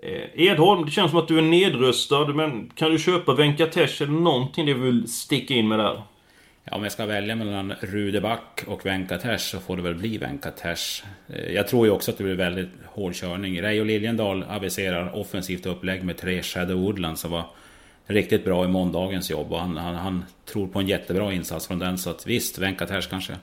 Eh, 0.02 0.48
Edholm, 0.48 0.86
det 0.86 0.92
känns 0.92 1.12
som 1.12 1.20
att 1.20 1.28
du 1.28 1.38
är 1.38 1.42
nedröstad, 1.42 2.28
men 2.28 2.72
kan 2.76 2.92
du 2.92 3.00
köpa 3.00 3.34
Venkatesh 3.34 4.02
eller 4.02 4.12
någonting 4.12 4.66
du 4.66 4.74
vill 4.74 5.08
sticka 5.08 5.54
in 5.54 5.68
med 5.68 5.80
där? 5.80 6.02
Ja, 6.64 6.76
om 6.76 6.84
jag 6.84 6.92
ska 6.92 7.06
välja 7.06 7.36
mellan 7.36 7.74
Rudeback 7.82 8.64
och 8.68 8.86
Venkatesh 8.86 9.44
så 9.44 9.60
får 9.60 9.78
det 9.78 9.82
väl 9.82 9.96
bli 9.96 10.18
Venkatesh. 10.18 11.04
Eh, 11.28 11.52
jag 11.54 11.68
tror 11.68 11.86
ju 11.86 11.92
också 11.92 12.12
att 12.12 12.18
det 12.18 12.24
blir 12.24 12.36
väldigt 12.36 12.70
hård 12.86 13.14
körning. 13.14 13.62
Reijo 13.62 13.84
Liljendal 13.84 14.44
aviserar 14.50 15.16
offensivt 15.16 15.66
upplägg 15.66 16.04
med 16.04 16.18
tre 16.18 16.42
Shadow 16.44 16.78
Woodland 16.78 17.20
som 17.20 17.32
var 17.32 17.46
riktigt 18.06 18.46
bra 18.46 18.66
i 18.66 18.68
måndagens 18.68 19.32
jobb. 19.32 19.52
Och 19.52 19.60
han, 19.60 19.78
han, 19.78 19.96
han 19.96 20.26
tror 20.46 20.68
på 20.68 20.80
en 20.80 20.88
jättebra 20.88 21.34
insats 21.34 21.68
från 21.68 21.80
den. 21.80 21.98
Så 21.98 22.10
att 22.10 22.28
visst, 22.28 22.58
Venkatesh 22.58 23.10
kanske. 23.10 23.34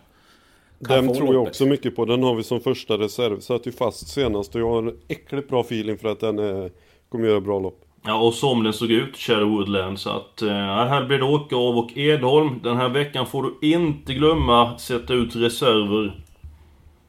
Den 0.79 1.15
tror 1.15 1.35
jag 1.35 1.43
också 1.43 1.67
mycket 1.67 1.97
på. 1.97 2.05
Den 2.05 2.23
har 2.23 2.35
vi 2.35 2.43
som 2.43 2.61
första 2.61 2.99
reserv. 2.99 3.41
Satt 3.41 3.67
ju 3.67 3.73
fast 3.73 4.09
senast 4.09 4.55
och 4.55 4.61
jag 4.61 4.69
har 4.69 4.79
en 4.79 4.97
äckligt 5.09 5.49
bra 5.49 5.61
feeling 5.61 5.99
för 5.99 6.09
att 6.09 6.21
den 6.21 6.39
är, 6.39 6.71
kommer 7.09 7.29
göra 7.29 7.41
bra 7.41 7.59
lopp. 7.59 7.83
Ja, 8.07 8.15
och 8.15 8.35
som 8.35 8.63
den 8.63 8.73
såg 8.73 8.91
ut, 8.91 9.17
Shadow 9.17 9.49
Woodland. 9.49 9.99
Så 9.99 10.11
att 10.11 10.43
äh, 10.43 10.49
här 10.49 11.05
blir 11.05 11.19
det 11.19 11.25
åka 11.25 11.57
av 11.57 11.79
och 11.79 11.97
Edholm. 11.97 12.61
Den 12.63 12.77
här 12.77 12.89
veckan 12.89 13.27
får 13.27 13.43
du 13.43 13.69
inte 13.69 14.15
glömma 14.15 14.79
sätta 14.79 15.15
ut 15.15 15.37
reserver. 15.37 16.25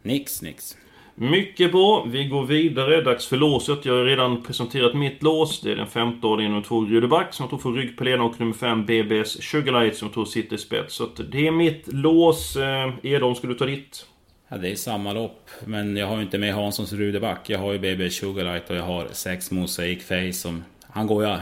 Nix, 0.01 0.41
nix. 0.41 0.77
Mycket 1.19 1.71
bra. 1.71 2.05
Vi 2.07 2.25
går 2.25 2.45
vidare. 2.45 3.01
Dags 3.01 3.27
för 3.27 3.38
låset. 3.38 3.86
Jag 3.86 3.93
har 3.93 4.03
redan 4.03 4.43
presenterat 4.43 4.93
mitt 4.93 5.24
lås. 5.24 5.62
Det 5.62 5.71
är 5.71 5.75
den 5.75 5.88
femte 5.88 6.27
ordningen, 6.27 6.51
nummer 6.51 6.65
två 6.65 6.86
Rudeback 6.86 7.33
som 7.33 7.43
jag 7.43 7.50
tror 7.50 7.59
får 7.59 7.74
rygg 7.74 7.97
på 7.97 8.03
ledaren 8.03 8.25
och 8.25 8.39
nummer 8.39 8.53
fem 8.53 8.86
BBS 8.86 9.43
Sugarlight 9.43 9.95
som 9.97 10.05
jag 10.05 10.13
tror 10.13 10.25
sitter 10.25 10.55
i 10.55 10.59
spets. 10.59 10.95
Så 10.95 11.03
att 11.03 11.31
det 11.31 11.47
är 11.47 11.51
mitt 11.51 11.93
lås. 11.93 12.55
Eh, 12.55 12.93
Edholm, 13.03 13.36
ska 13.36 13.47
du 13.47 13.53
ta 13.53 13.65
ditt? 13.65 14.05
Ja, 14.47 14.57
det 14.57 14.71
är 14.71 14.75
samma 14.75 15.13
lopp. 15.13 15.50
Men 15.65 15.97
jag 15.97 16.07
har 16.07 16.15
ju 16.15 16.21
inte 16.21 16.38
med 16.38 16.53
Hanssons 16.53 16.93
Rudeback. 16.93 17.50
Jag 17.50 17.59
har 17.59 17.74
ju 17.74 17.79
BB 17.79 18.09
Sugarlight 18.09 18.69
och 18.69 18.75
jag 18.75 18.83
har 18.83 19.07
sex 19.12 19.51
Mosaic 19.51 20.03
Face 20.03 20.33
som... 20.33 20.63
Han 20.88 21.07
går 21.07 21.25
ju... 21.25 21.38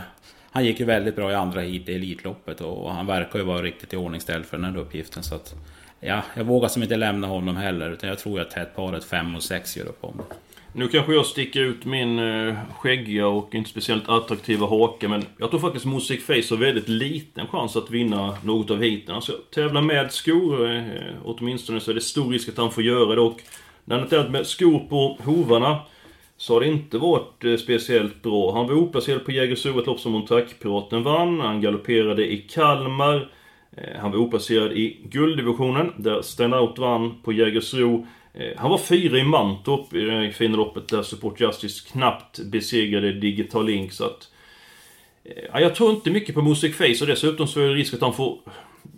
Han 0.52 0.66
gick 0.66 0.80
ju 0.80 0.86
väldigt 0.86 1.16
bra 1.16 1.32
i 1.32 1.36
andra 1.36 1.62
hit 1.62 1.90
i 1.90 1.96
Elitloppet 1.96 2.62
och 2.62 2.92
han 2.94 3.08
verkar 3.08 3.40
ju 3.40 3.46
vara 3.46 3.62
riktigt 3.62 3.94
i 3.94 3.98
ordningställd 3.98 4.46
för 4.46 4.58
den 4.58 4.66
här 4.66 4.78
uppgiften. 4.78 5.24
Så 5.24 5.36
att, 5.36 5.56
ja, 6.06 6.22
jag 6.36 6.44
vågar 6.44 6.70
som 6.70 6.84
inte 6.84 6.96
lämna 6.96 7.28
honom 7.28 7.56
heller 7.56 7.92
utan 7.92 8.10
jag 8.10 8.20
tror 8.20 8.40
att 8.40 8.52
tätparet 8.52 9.06
5 9.06 9.36
och 9.36 9.44
6 9.44 9.78
gör 9.78 9.86
upp 9.86 10.04
om 10.04 10.18
det. 10.18 10.36
Nu 10.78 10.88
kanske 10.88 11.14
jag 11.14 11.26
sticker 11.26 11.62
ut 11.62 11.86
min 11.86 12.20
eh, 12.20 12.56
skäggiga 12.78 13.28
och 13.28 13.56
inte 13.56 13.70
speciellt 13.70 14.10
attraktiva 14.10 14.68
hake 14.68 15.08
men 15.08 15.26
jag 15.38 15.50
tror 15.50 15.60
faktiskt 15.60 15.86
Music 15.86 16.26
Face 16.26 16.56
har 16.56 16.58
väldigt 16.58 16.88
liten 16.88 17.48
chans 17.48 17.76
att 17.76 17.92
vinna 17.92 18.38
något 18.44 18.72
av 18.72 18.84
heaten. 18.84 19.16
Alltså 19.16 19.32
tävla 19.54 19.82
med 19.82 20.12
skor, 20.12 20.72
eh, 20.72 20.84
åtminstone 21.24 21.80
så 21.80 21.92
är 21.92 21.96
det 21.96 22.02
stor 22.02 22.32
risk 22.32 22.50
att 22.50 22.58
han 22.58 22.72
får 22.72 22.84
göra 22.84 23.16
det 23.16 23.22
och 23.22 23.42
när 23.86 24.00
han 24.00 24.08
tävlat 24.08 24.32
med 24.32 24.48
skor 24.48 24.80
på 24.80 25.18
hovarna 25.24 25.80
så 26.38 26.54
har 26.54 26.62
det 26.62 26.68
inte 26.68 26.98
varit 26.98 27.44
eh, 27.44 27.56
speciellt 27.56 28.22
bra. 28.22 28.54
Han 28.54 28.68
var 28.68 28.74
oplacerad 28.74 29.26
på 29.26 29.32
Jägersro, 29.32 29.80
ett 29.80 29.86
lopp 29.86 30.00
som 30.00 30.12
Montackpiraten 30.12 31.04
vann. 31.04 31.40
Han 31.40 31.62
galopperade 31.62 32.32
i 32.32 32.38
Kalmar. 32.38 33.30
Eh, 33.78 34.00
han 34.00 34.12
var 34.12 34.20
oplacerad 34.20 34.72
i 34.72 34.98
gulddivisionen, 35.04 35.94
där 35.98 36.22
Standout 36.22 36.80
vann 36.80 37.22
på 37.24 37.34
Jägersro. 37.34 38.08
Eh, 38.34 38.58
han 38.58 38.70
var 38.70 38.78
fyra 38.78 39.18
i 39.20 39.24
Mantorp 39.24 39.94
i 39.94 40.02
det 40.02 40.32
fina 40.32 40.58
loppet 40.58 40.88
där 40.88 41.04
Support 41.04 41.42
Justice 41.42 41.90
knappt 41.92 42.40
besegrade 42.40 43.14
Digital 43.14 43.66
Link. 43.66 43.92
Så 43.92 44.06
att, 44.06 44.32
eh, 45.24 45.44
ja, 45.54 45.60
jag 45.60 45.76
tror 45.76 45.92
inte 45.92 46.12
mycket 46.12 46.36
på 46.36 46.42
Music 46.42 46.76
Face 46.76 46.98
och 47.02 47.08
dessutom 47.08 47.48
så 47.48 47.60
är 47.60 47.68
det 47.68 47.74
risk 47.74 47.94
att 47.94 48.02
han 48.02 48.14
får 48.14 48.40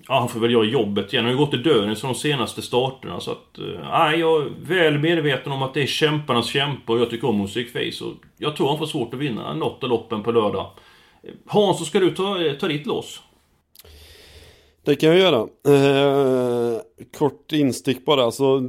Ja, 0.10 0.19
han 0.19 0.29
får 0.29 0.39
väl 0.39 0.51
göra 0.51 0.63
jobbet 0.63 1.13
igen. 1.13 1.25
Han 1.25 1.34
har 1.34 1.39
ju 1.39 1.46
gått 1.46 1.53
i 1.53 1.57
döden 1.57 1.96
de 2.01 2.15
senaste 2.15 2.62
starterna. 2.62 3.19
Så 3.19 3.31
att... 3.31 3.60
Nej, 3.91 4.19
jag 4.19 4.41
är 4.41 4.50
väl 4.62 4.98
medveten 4.98 5.51
om 5.51 5.62
att 5.62 5.74
det 5.74 5.81
är 5.81 5.86
kämparnas 5.86 6.48
kämpar, 6.48 6.93
och 6.93 7.00
jag 7.00 7.10
tycker 7.10 7.29
om 7.29 7.38
Music 7.38 7.72
Face. 7.74 8.05
Och 8.05 8.13
jag 8.38 8.55
tror 8.55 8.67
han 8.67 8.77
får 8.77 8.86
svårt 8.86 9.13
att 9.13 9.19
vinna 9.19 9.53
något 9.53 9.84
av 9.84 9.89
loppen 9.89 10.24
på 10.24 10.31
lördag. 10.31 10.72
Hans, 11.46 11.79
så 11.79 11.86
ska 11.86 12.00
du 12.00 12.12
ta, 12.12 12.38
ta 12.60 12.67
ditt 12.67 12.86
loss? 12.86 13.22
Det 14.88 14.96
kan 14.96 15.10
jag 15.10 15.20
göra. 15.20 15.48
Eh, 15.67 16.79
kort 17.17 17.51
instick 17.51 18.06
bara. 18.06 18.24
Alltså, 18.24 18.67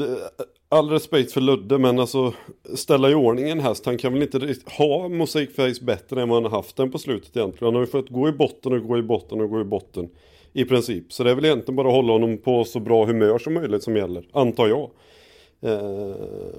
all 0.68 0.90
respekt 0.90 1.32
för 1.32 1.40
Ludde, 1.40 1.78
men 1.78 1.98
alltså 1.98 2.32
ställa 2.74 3.10
i 3.10 3.14
ordning 3.14 3.50
en 3.50 3.60
häst. 3.60 3.86
Han 3.86 3.98
kan 3.98 4.12
väl 4.12 4.22
inte 4.22 4.54
ha 4.78 5.08
mosaikface 5.08 5.84
bättre 5.84 6.22
än 6.22 6.28
vad 6.28 6.42
han 6.42 6.52
har 6.52 6.58
haft 6.58 6.76
den 6.76 6.90
på 6.90 6.98
slutet 6.98 7.36
egentligen. 7.36 7.66
Han 7.66 7.74
har 7.74 7.80
ju 7.80 7.86
fått 7.90 8.08
gå 8.08 8.28
i 8.28 8.32
botten 8.32 8.72
och 8.72 8.86
gå 8.86 8.98
i 8.98 9.02
botten 9.02 9.40
och 9.40 9.50
gå 9.50 9.60
i 9.60 9.64
botten. 9.64 10.08
I 10.52 10.64
princip. 10.64 11.12
Så 11.12 11.24
det 11.24 11.30
är 11.30 11.34
väl 11.34 11.44
egentligen 11.44 11.76
bara 11.76 11.88
att 11.88 11.94
hålla 11.94 12.12
honom 12.12 12.38
på 12.38 12.64
så 12.64 12.80
bra 12.80 13.04
humör 13.04 13.38
som 13.38 13.54
möjligt 13.54 13.82
som 13.82 13.96
gäller. 13.96 14.24
Antar 14.32 14.68
jag. 14.68 14.90
Eh, 15.60 16.16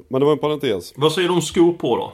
men 0.08 0.20
det 0.20 0.26
var 0.26 0.32
en 0.32 0.40
parentes. 0.40 0.94
Vad 0.96 1.12
säger 1.12 1.28
du 1.28 1.34
om 1.34 1.42
skor 1.42 1.74
på 1.74 1.96
då? 1.96 2.12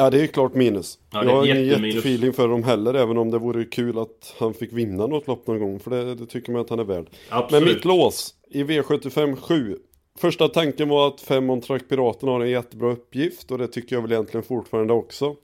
Ja 0.00 0.10
det 0.10 0.22
är 0.22 0.26
klart 0.26 0.54
minus. 0.54 0.98
Ja, 1.12 1.24
jag 1.24 1.30
har 1.30 1.46
ingen 1.46 1.66
jättefeeling 1.66 2.32
för 2.32 2.48
dem 2.48 2.64
heller 2.64 2.94
även 2.94 3.18
om 3.18 3.30
det 3.30 3.38
vore 3.38 3.64
kul 3.64 3.98
att 3.98 4.34
han 4.38 4.54
fick 4.54 4.72
vinna 4.72 5.06
något 5.06 5.26
lopp 5.26 5.46
någon 5.46 5.58
gång. 5.58 5.80
För 5.80 5.90
det, 5.90 6.14
det 6.14 6.26
tycker 6.26 6.52
man 6.52 6.60
att 6.60 6.70
han 6.70 6.78
är 6.78 6.84
värd. 6.84 7.06
Absolut. 7.28 7.64
Men 7.64 7.74
mitt 7.74 7.84
lås 7.84 8.34
i 8.50 8.62
V75 8.62 9.36
7. 9.36 9.76
Första 10.18 10.48
tanken 10.48 10.88
var 10.88 11.08
att 11.08 11.20
5 11.20 11.50
on 11.50 11.60
track 11.60 11.82
Piraten 11.88 12.28
har 12.28 12.40
en 12.40 12.50
jättebra 12.50 12.92
uppgift 12.92 13.50
och 13.50 13.58
det 13.58 13.66
tycker 13.66 13.96
jag 13.96 14.02
väl 14.02 14.12
egentligen 14.12 14.44
fortfarande 14.44 14.92
också. 14.92 15.36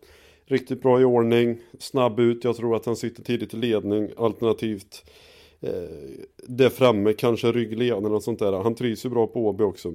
Riktigt 0.47 0.83
bra 0.83 1.01
i 1.01 1.05
ordning, 1.05 1.59
snabb 1.79 2.21
ut, 2.21 2.45
jag 2.45 2.57
tror 2.57 2.77
att 2.77 2.87
han 2.87 2.97
sitter 2.97 3.23
tidigt 3.23 3.55
i 3.55 3.57
ledning 3.57 4.11
alternativt 4.17 5.05
eh, 5.61 5.71
där 6.49 6.69
framme, 6.69 7.13
kanske 7.13 7.53
ryggled 7.53 7.93
eller 7.93 8.09
något 8.09 8.25
sånt 8.25 8.39
där. 8.39 8.53
Han 8.53 8.75
trivs 8.75 9.05
ju 9.05 9.09
bra 9.09 9.27
på 9.27 9.47
Åby 9.47 9.65
också. 9.65 9.95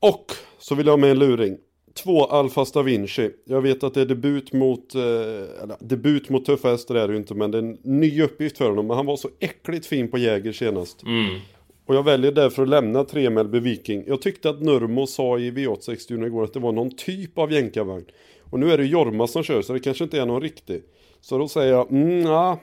Och 0.00 0.32
så 0.58 0.74
vill 0.74 0.86
jag 0.86 0.92
ha 0.92 0.98
med 0.98 1.10
en 1.10 1.18
luring. 1.18 1.58
Två 2.02 2.24
Alfa 2.24 2.64
Stavinci. 2.64 3.30
Jag 3.44 3.62
vet 3.62 3.84
att 3.84 3.94
det 3.94 4.00
är 4.00 4.06
debut 4.06 4.52
mot, 4.52 4.94
eh, 4.94 5.02
eller 5.02 5.76
debut 5.80 6.28
mot 6.28 6.44
tuffa 6.44 6.68
hästar 6.68 6.94
är 6.94 7.08
det 7.08 7.12
ju 7.12 7.18
inte, 7.18 7.34
men 7.34 7.50
det 7.50 7.58
är 7.58 7.62
en 7.62 7.78
ny 7.82 8.22
uppgift 8.22 8.58
för 8.58 8.68
honom. 8.68 8.86
Men 8.86 8.96
han 8.96 9.06
var 9.06 9.16
så 9.16 9.28
äckligt 9.40 9.86
fin 9.86 10.10
på 10.10 10.18
Jäger 10.18 10.52
senast. 10.52 11.02
Mm. 11.02 11.40
Och 11.86 11.94
jag 11.94 12.02
väljer 12.02 12.32
därför 12.32 12.62
att 12.62 12.68
lämna 12.68 13.04
3 13.04 13.30
Melby 13.30 13.60
Viking. 13.60 14.04
Jag 14.06 14.22
tyckte 14.22 14.50
att 14.50 14.60
Nurmo 14.60 15.06
sa 15.06 15.38
i 15.38 15.50
V860 15.50 16.26
igår 16.26 16.44
att 16.44 16.52
det 16.52 16.60
var 16.60 16.72
någon 16.72 16.96
typ 16.96 17.38
av 17.38 17.52
jänkarvagn. 17.52 18.04
Och 18.50 18.60
nu 18.60 18.72
är 18.72 18.78
det 18.78 18.84
Jorma 18.84 19.26
som 19.26 19.42
kör, 19.42 19.62
så 19.62 19.72
det 19.72 19.80
kanske 19.80 20.04
inte 20.04 20.20
är 20.20 20.26
någon 20.26 20.42
riktig. 20.42 20.82
Så 21.20 21.38
då 21.38 21.48
säger 21.48 21.72
jag, 21.72 21.90
mm, 21.90 22.56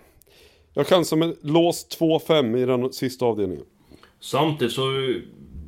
jag 0.74 0.88
chansar 0.88 1.17
med 1.17 1.36
lås 1.41 1.88
2-5 2.00 2.58
i 2.58 2.65
den 2.65 2.94
sista 2.94 3.25
avdelningen. 3.25 3.65
Samtidigt 4.20 4.74
så... 4.74 4.82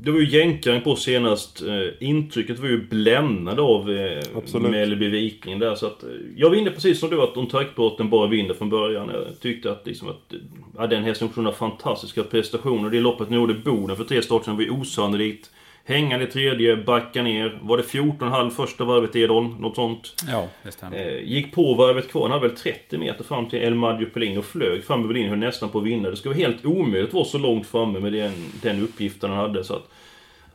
Det 0.02 0.12
var 0.12 0.20
ju 0.20 0.30
jänkaren 0.30 0.82
på 0.82 0.96
senast. 0.96 1.62
Eh, 1.62 2.08
intrycket 2.08 2.60
var 2.60 2.68
ju 2.68 2.88
bländande 2.88 3.62
av 3.62 3.92
eh, 3.92 4.60
Mellby 4.60 5.10
Viking 5.10 5.60
där. 5.60 5.76
Så 5.76 5.86
att, 5.86 6.04
eh, 6.04 6.10
jag 6.36 6.50
var 6.50 6.56
inne 6.56 6.72
precis 6.72 7.00
som 7.00 7.10
du 7.10 7.22
att 7.22 7.38
Ontaktbrotten 7.38 8.10
bara 8.10 8.28
vinner 8.28 8.54
från 8.54 8.70
början. 8.70 9.10
Jag 9.14 9.40
tyckte 9.40 9.72
att, 9.72 9.88
liksom 9.88 10.10
att 10.10 10.34
ja, 10.78 10.88
den 10.88 11.04
hästen 11.04 11.30
gjorde 11.36 11.52
fantastiska 11.52 12.24
prestationer. 12.24 12.90
Det 12.90 13.00
loppet 13.00 13.30
nu 13.30 13.36
gjorde 13.36 13.54
Boden 13.54 13.96
för 13.98 14.04
tre 14.04 14.22
starter 14.22 14.46
sedan 14.46 14.56
var 14.56 14.64
ju 14.64 14.70
osannolikt. 14.70 15.52
Hängande 15.90 16.26
tredje, 16.26 16.78
backa 16.78 17.24
ner. 17.24 17.60
Var 17.62 17.78
det 17.78 17.84
14,5 17.84 18.50
första 18.50 18.84
varvet 18.84 19.16
Edon? 19.16 19.56
Något 19.60 19.76
sånt? 19.76 20.24
Ja, 20.28 20.48
det 20.64 20.72
stämmer. 20.72 21.08
Eh, 21.08 21.24
gick 21.24 21.56
på 21.56 21.74
varvet 21.74 22.12
kvar. 22.12 22.22
Han 22.22 22.32
hade 22.32 22.48
väl 22.48 22.58
30 22.58 22.98
meter 22.98 23.24
fram 23.24 23.50
till 23.50 23.60
El 23.60 23.76
Maggio 23.76 24.06
Pelin 24.06 24.38
och 24.38 24.46
flög 24.46 24.84
fram 24.84 25.04
över 25.04 25.14
linjen. 25.14 25.30
Höll 25.30 25.40
nästan 25.40 25.70
på 25.70 25.80
att 25.80 25.86
vinna. 25.86 26.10
Det 26.10 26.16
skulle 26.16 26.36
vara 26.36 26.48
helt 26.48 26.66
omöjligt 26.66 27.08
att 27.08 27.14
vara 27.14 27.26
så 27.26 27.38
långt 27.38 27.68
framme 27.68 28.00
med 28.00 28.14
den, 28.14 28.34
den 28.62 28.82
uppgiften 28.82 29.30
han 29.30 29.40
hade. 29.40 29.64
Så 29.64 29.74
att, 29.74 29.90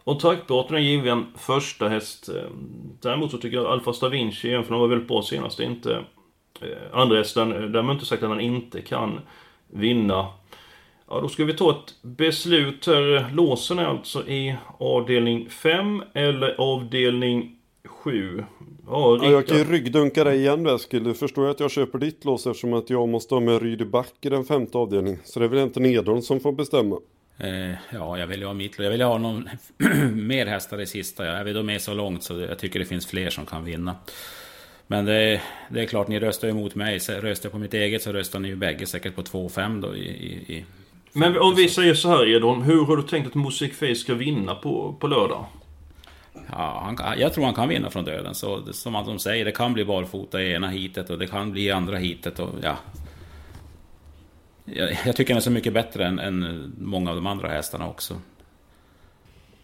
och 0.04 0.20
taktbrotten 0.20 0.76
är 0.76 0.80
given 0.80 1.26
första 1.36 1.88
häst. 1.88 2.28
Eh, 2.28 2.50
däremot 3.02 3.30
så 3.30 3.38
tycker 3.38 3.56
jag 3.56 3.66
Alfa 3.66 3.92
Stavinci, 3.92 4.52
även 4.52 4.64
för 4.64 4.70
han 4.70 4.80
var 4.80 4.88
väldigt 4.88 5.08
bra 5.08 5.22
senast, 5.22 5.60
inte... 5.60 6.04
Eh, 6.60 6.68
andra 7.00 7.16
hästen, 7.16 7.52
eh, 7.52 7.60
därmed 7.60 7.92
inte 7.94 8.06
sagt 8.06 8.22
att 8.22 8.28
han 8.28 8.40
inte 8.40 8.80
kan 8.80 9.20
vinna. 9.70 10.26
Ja, 11.14 11.20
då 11.20 11.28
ska 11.28 11.44
vi 11.44 11.54
ta 11.54 11.70
ett 11.70 11.94
beslut 12.02 12.86
här. 12.86 13.34
Låsen 13.34 13.78
är 13.78 13.84
alltså 13.84 14.28
i 14.28 14.56
avdelning 14.78 15.50
5 15.50 16.02
eller 16.14 16.60
avdelning 16.60 17.56
7. 17.84 18.44
Ja, 18.86 19.18
ja, 19.22 19.30
jag 19.30 19.46
kan 19.46 19.56
ju 19.56 19.64
ryggdunka 19.64 20.24
dig 20.24 20.38
igen 20.38 20.66
Eskil. 20.66 21.04
Du 21.04 21.14
förstår 21.14 21.44
ju 21.44 21.50
att 21.50 21.60
jag 21.60 21.70
köper 21.70 21.98
ditt 21.98 22.24
lås 22.24 22.46
eftersom 22.46 22.72
att 22.72 22.90
jag 22.90 23.08
måste 23.08 23.34
ha 23.34 23.40
med 23.40 23.62
Rydy 23.62 23.84
Back 23.84 24.12
i 24.20 24.28
den 24.28 24.44
femte 24.44 24.78
avdelningen. 24.78 25.20
Så 25.24 25.38
det 25.38 25.44
är 25.44 25.48
väl 25.48 25.58
inte 25.58 25.80
Nedholm 25.80 26.22
som 26.22 26.40
får 26.40 26.52
bestämma. 26.52 26.98
Eh, 27.38 27.70
ja, 27.92 28.18
jag 28.18 28.26
vill 28.26 28.40
ju 28.40 28.46
ha 28.46 28.54
mitt 28.54 28.78
Jag 28.78 28.90
vill 28.90 29.02
ha 29.02 29.18
någon 29.18 29.48
mer 30.26 30.46
hästar 30.46 30.80
i 30.80 30.86
sista. 30.86 31.26
Jag 31.26 31.44
vill 31.44 31.54
då 31.54 31.62
med 31.62 31.82
så 31.82 31.94
långt 31.94 32.22
så 32.22 32.40
jag 32.40 32.58
tycker 32.58 32.78
det 32.78 32.86
finns 32.86 33.06
fler 33.06 33.30
som 33.30 33.46
kan 33.46 33.64
vinna. 33.64 33.96
Men 34.86 35.04
det, 35.04 35.40
det 35.68 35.82
är 35.82 35.86
klart, 35.86 36.08
ni 36.08 36.20
röstar 36.20 36.48
emot 36.48 36.74
mig. 36.74 37.00
Så 37.00 37.12
röstar 37.12 37.46
jag 37.46 37.52
på 37.52 37.58
mitt 37.58 37.74
eget 37.74 38.02
så 38.02 38.12
röstar 38.12 38.40
ni 38.40 38.48
ju 38.48 38.56
bägge 38.56 38.86
säkert 38.86 39.14
på 39.14 39.22
2-5 39.22 39.80
då 39.80 39.96
i, 39.96 40.08
i, 40.48 40.64
men 41.14 41.38
om 41.38 41.54
vi 41.54 41.68
säger 41.68 41.94
så 41.94 42.08
här 42.08 42.28
Edon, 42.28 42.62
hur 42.62 42.84
har 42.84 42.96
du 42.96 43.02
tänkt 43.02 43.26
att 43.26 43.34
Music 43.34 43.78
Face 43.78 43.94
ska 43.94 44.14
vinna 44.14 44.54
på, 44.54 44.96
på 45.00 45.06
lördag? 45.06 45.46
Ja, 46.50 46.82
han, 46.84 47.18
jag 47.18 47.32
tror 47.32 47.44
han 47.44 47.54
kan 47.54 47.68
vinna 47.68 47.90
från 47.90 48.04
döden. 48.04 48.34
Så 48.34 48.72
som 48.72 48.92
de 48.92 49.18
säger, 49.18 49.44
det 49.44 49.52
kan 49.52 49.72
bli 49.72 49.84
barfota 49.84 50.42
i 50.42 50.52
ena 50.52 50.68
hitet 50.68 51.10
och 51.10 51.18
det 51.18 51.26
kan 51.26 51.52
bli 51.52 51.64
i 51.64 51.70
andra 51.70 51.96
hitet. 51.96 52.38
Och, 52.38 52.48
ja. 52.62 52.76
jag, 54.64 54.90
jag 55.06 55.16
tycker 55.16 55.34
han 55.34 55.38
är 55.38 55.42
så 55.42 55.50
mycket 55.50 55.72
bättre 55.72 56.06
än, 56.06 56.18
än 56.18 56.72
många 56.80 57.10
av 57.10 57.16
de 57.16 57.26
andra 57.26 57.48
hästarna 57.48 57.88
också. 57.88 58.14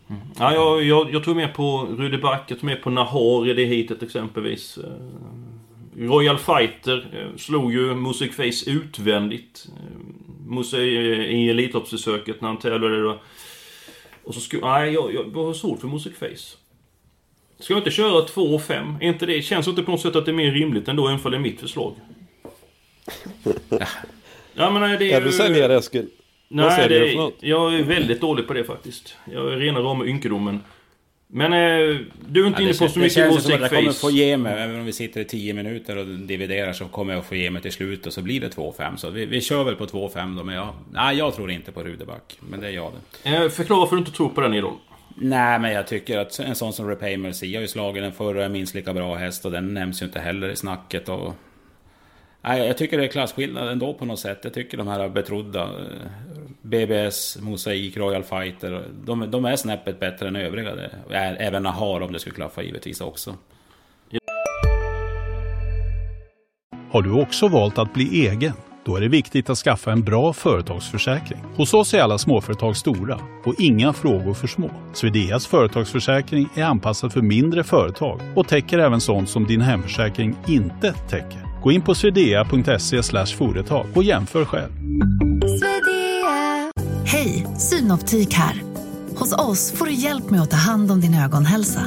Mm. 0.09 0.23
Ja, 0.39 0.55
jag, 0.55 0.83
jag, 0.83 1.15
jag 1.15 1.25
tror 1.25 1.35
mer 1.35 1.49
på 1.49 1.87
Rudeback, 1.99 2.45
jag 2.51 2.59
tror 2.59 2.67
mer 2.67 2.77
på 2.77 2.91
Nahar 2.91 3.49
i 3.49 3.55
det 3.55 3.65
hitet 3.65 4.03
exempelvis. 4.03 4.79
Eh, 4.79 4.91
Royal 5.97 6.39
Fighter 6.39 7.11
eh, 7.13 7.37
slog 7.37 7.73
ju 7.73 7.95
Music 7.95 8.37
Face 8.37 8.71
utvändigt. 8.71 9.67
Eh, 10.51 10.81
I 10.81 11.51
Elitloppsförsöket 11.51 12.41
när 12.41 12.49
han 12.49 12.59
tävlade 12.59 13.03
då. 13.03 13.21
Och 14.25 14.35
så 14.35 14.41
skulle... 14.41 14.67
Nej, 14.67 14.93
jag, 14.93 15.15
jag 15.15 15.45
har 15.45 15.55
svårt 15.55 15.81
för 15.81 15.89
Music 15.89 16.13
Face. 16.19 16.57
Ska 17.59 17.73
jag 17.73 17.81
inte 17.81 17.91
köra 17.91 18.23
2 18.23 18.43
och 18.43 18.63
5? 18.63 18.97
Är 19.01 19.09
inte 19.09 19.27
det... 19.27 19.43
Känns 19.43 19.69
inte 19.69 19.83
på 19.83 19.91
något 19.91 20.01
sätt 20.01 20.17
att 20.17 20.25
det 20.25 20.31
är 20.31 20.35
mer 20.35 20.53
rimligt 20.53 20.89
ändå 20.89 21.09
än 21.09 21.19
för 21.19 21.31
det 21.31 21.37
är 21.37 21.41
mitt 21.41 21.61
förslag? 21.61 21.95
ja 24.55 24.71
men 24.71 24.99
det 24.99 25.13
är 25.13 25.21
Är 25.21 25.25
du 25.25 25.33
säljare 25.33 25.77
Eskil? 25.77 26.09
Nej, 26.49 26.89
det 26.89 27.13
är, 27.13 27.33
jag 27.41 27.75
är 27.75 27.83
väldigt 27.83 28.21
dålig 28.21 28.47
på 28.47 28.53
det 28.53 28.65
faktiskt. 28.65 29.17
Jag 29.33 29.53
är 29.53 29.57
rena 29.57 29.81
rama 29.81 30.05
ynkedomen. 30.05 30.61
Men 31.33 31.53
eh, 31.53 31.97
du 32.29 32.43
är 32.43 32.47
inte 32.47 32.63
ja, 32.63 32.69
inne 32.69 32.79
på 32.79 32.89
så 32.89 32.99
mycket 32.99 33.33
music 33.33 33.47
face. 33.47 33.61
Jag 33.61 33.71
kommer 33.71 33.93
få 33.93 34.11
ge 34.11 34.37
mig, 34.37 34.63
även 34.63 34.81
om 34.81 34.87
vi 34.87 34.93
sitter 34.93 35.21
i 35.21 35.25
10 35.25 35.55
minuter 35.55 35.97
och 35.97 36.07
dividerar 36.07 36.73
så 36.73 36.85
kommer 36.85 37.15
jag 37.15 37.25
få 37.25 37.35
ge 37.35 37.51
mig 37.51 37.63
till 37.63 37.73
slut 37.73 38.07
och 38.07 38.13
så 38.13 38.23
blir 38.23 38.41
det 38.41 38.57
2-5. 38.57 38.97
Så 38.97 39.11
vi, 39.11 39.27
vi 39.27 39.41
kör 39.41 39.65
väl 39.65 39.77
på 39.77 39.87
2-5 39.87 40.37
då, 40.37 40.45
men 40.45 40.55
jag, 40.55 40.75
nej, 40.93 41.17
jag 41.17 41.35
tror 41.35 41.51
inte 41.51 41.73
på 41.73 41.83
Rudeback. 41.83 42.39
Men 42.41 42.61
det 42.61 42.67
är 42.67 42.71
jag 42.71 42.93
det. 43.23 43.37
Eh, 43.37 43.49
förklara 43.49 43.81
varför 43.81 43.97
du 43.97 44.01
inte 44.01 44.13
tror 44.13 44.29
på 44.29 44.41
den 44.41 44.55
Idol. 44.55 44.73
Nej, 45.15 45.59
men 45.59 45.73
jag 45.73 45.87
tycker 45.87 46.19
att 46.19 46.39
en 46.39 46.55
sån 46.55 46.73
som 46.73 46.89
Repay 46.89 47.17
Mercy 47.17 47.55
har 47.55 47.61
ju 47.61 47.69
slagit 47.69 48.03
den 48.03 48.13
förra 48.13 48.49
minst 48.49 48.75
lika 48.75 48.95
bra 48.95 49.15
häst 49.15 49.45
och 49.45 49.51
den 49.51 49.75
nämns 49.75 50.03
ju 50.03 50.07
inte 50.07 50.21
heller 50.21 50.49
i 50.49 50.57
snacket. 50.57 51.09
Och... 51.09 51.35
Nej, 52.43 52.67
jag 52.67 52.79
tycker 52.79 52.99
det 52.99 53.05
är 53.05 53.09
klasskillnad 53.09 53.69
ändå 53.69 53.95
på 53.95 54.05
något 54.05 54.19
sätt. 54.19 54.39
Jag 54.43 54.55
tycker 54.55 54.79
de 54.79 54.89
här 54.89 55.09
betrodda 55.09 55.63
eh, 55.63 55.69
BBS, 56.63 57.39
Mosaik, 57.41 57.97
Royal 57.97 58.23
Fighter. 58.23 58.85
De, 59.05 59.31
de 59.31 59.45
är 59.45 59.57
snäppet 59.57 60.01
bättre 60.01 60.29
än 60.29 60.37
övriga. 60.37 60.73
Även 61.39 61.63
Nahar 61.63 62.01
om 62.01 62.13
det 62.13 62.19
skulle 62.19 62.35
klaffa 62.35 62.63
givetvis 62.63 63.01
också. 63.01 63.35
Har 66.91 67.03
du 67.03 67.13
också 67.23 67.49
valt 67.49 67.79
att 67.79 67.95
bli 67.95 68.29
egen? 68.29 68.53
Då 68.85 68.97
är 68.97 69.01
det 69.01 69.09
viktigt 69.09 69.51
att 69.51 69.59
skaffa 69.59 69.93
en 69.93 70.03
bra 70.03 70.33
företagsförsäkring. 70.33 71.41
Hos 71.57 71.75
oss 71.75 71.95
är 71.95 72.01
alla 72.01 72.19
småföretag 72.19 72.77
stora 72.77 73.21
och 73.45 73.55
inga 73.59 73.93
frågor 73.93 74.35
för 74.35 74.47
små. 74.47 74.71
Swedeas 74.93 75.47
företagsförsäkring 75.47 76.49
är 76.57 76.65
anpassad 76.65 77.13
för 77.13 77.21
mindre 77.21 77.65
företag 77.65 78.21
och 78.37 78.49
täcker 78.49 78.79
även 78.79 79.01
sånt 79.01 79.29
som 79.29 79.47
din 79.47 79.61
hemförsäkring 79.61 80.37
inte 80.49 80.93
täcker. 80.93 81.50
Gå 81.63 81.73
in 81.73 81.83
på 81.83 81.95
swedea.se 81.95 83.03
företag 83.37 83.87
och 83.95 84.05
jämför 84.05 84.45
själv. 84.45 84.71
Hej, 87.05 87.47
Synoptik 87.59 88.35
här. 88.35 88.63
Hos 89.17 89.33
oss 89.33 89.73
får 89.73 89.87
du 89.87 89.93
hjälp 89.93 90.31
med 90.31 90.43
att 90.43 90.51
ta 90.51 90.57
hand 90.57 90.91
om 90.91 91.01
din 91.01 91.15
ögonhälsa. 91.15 91.83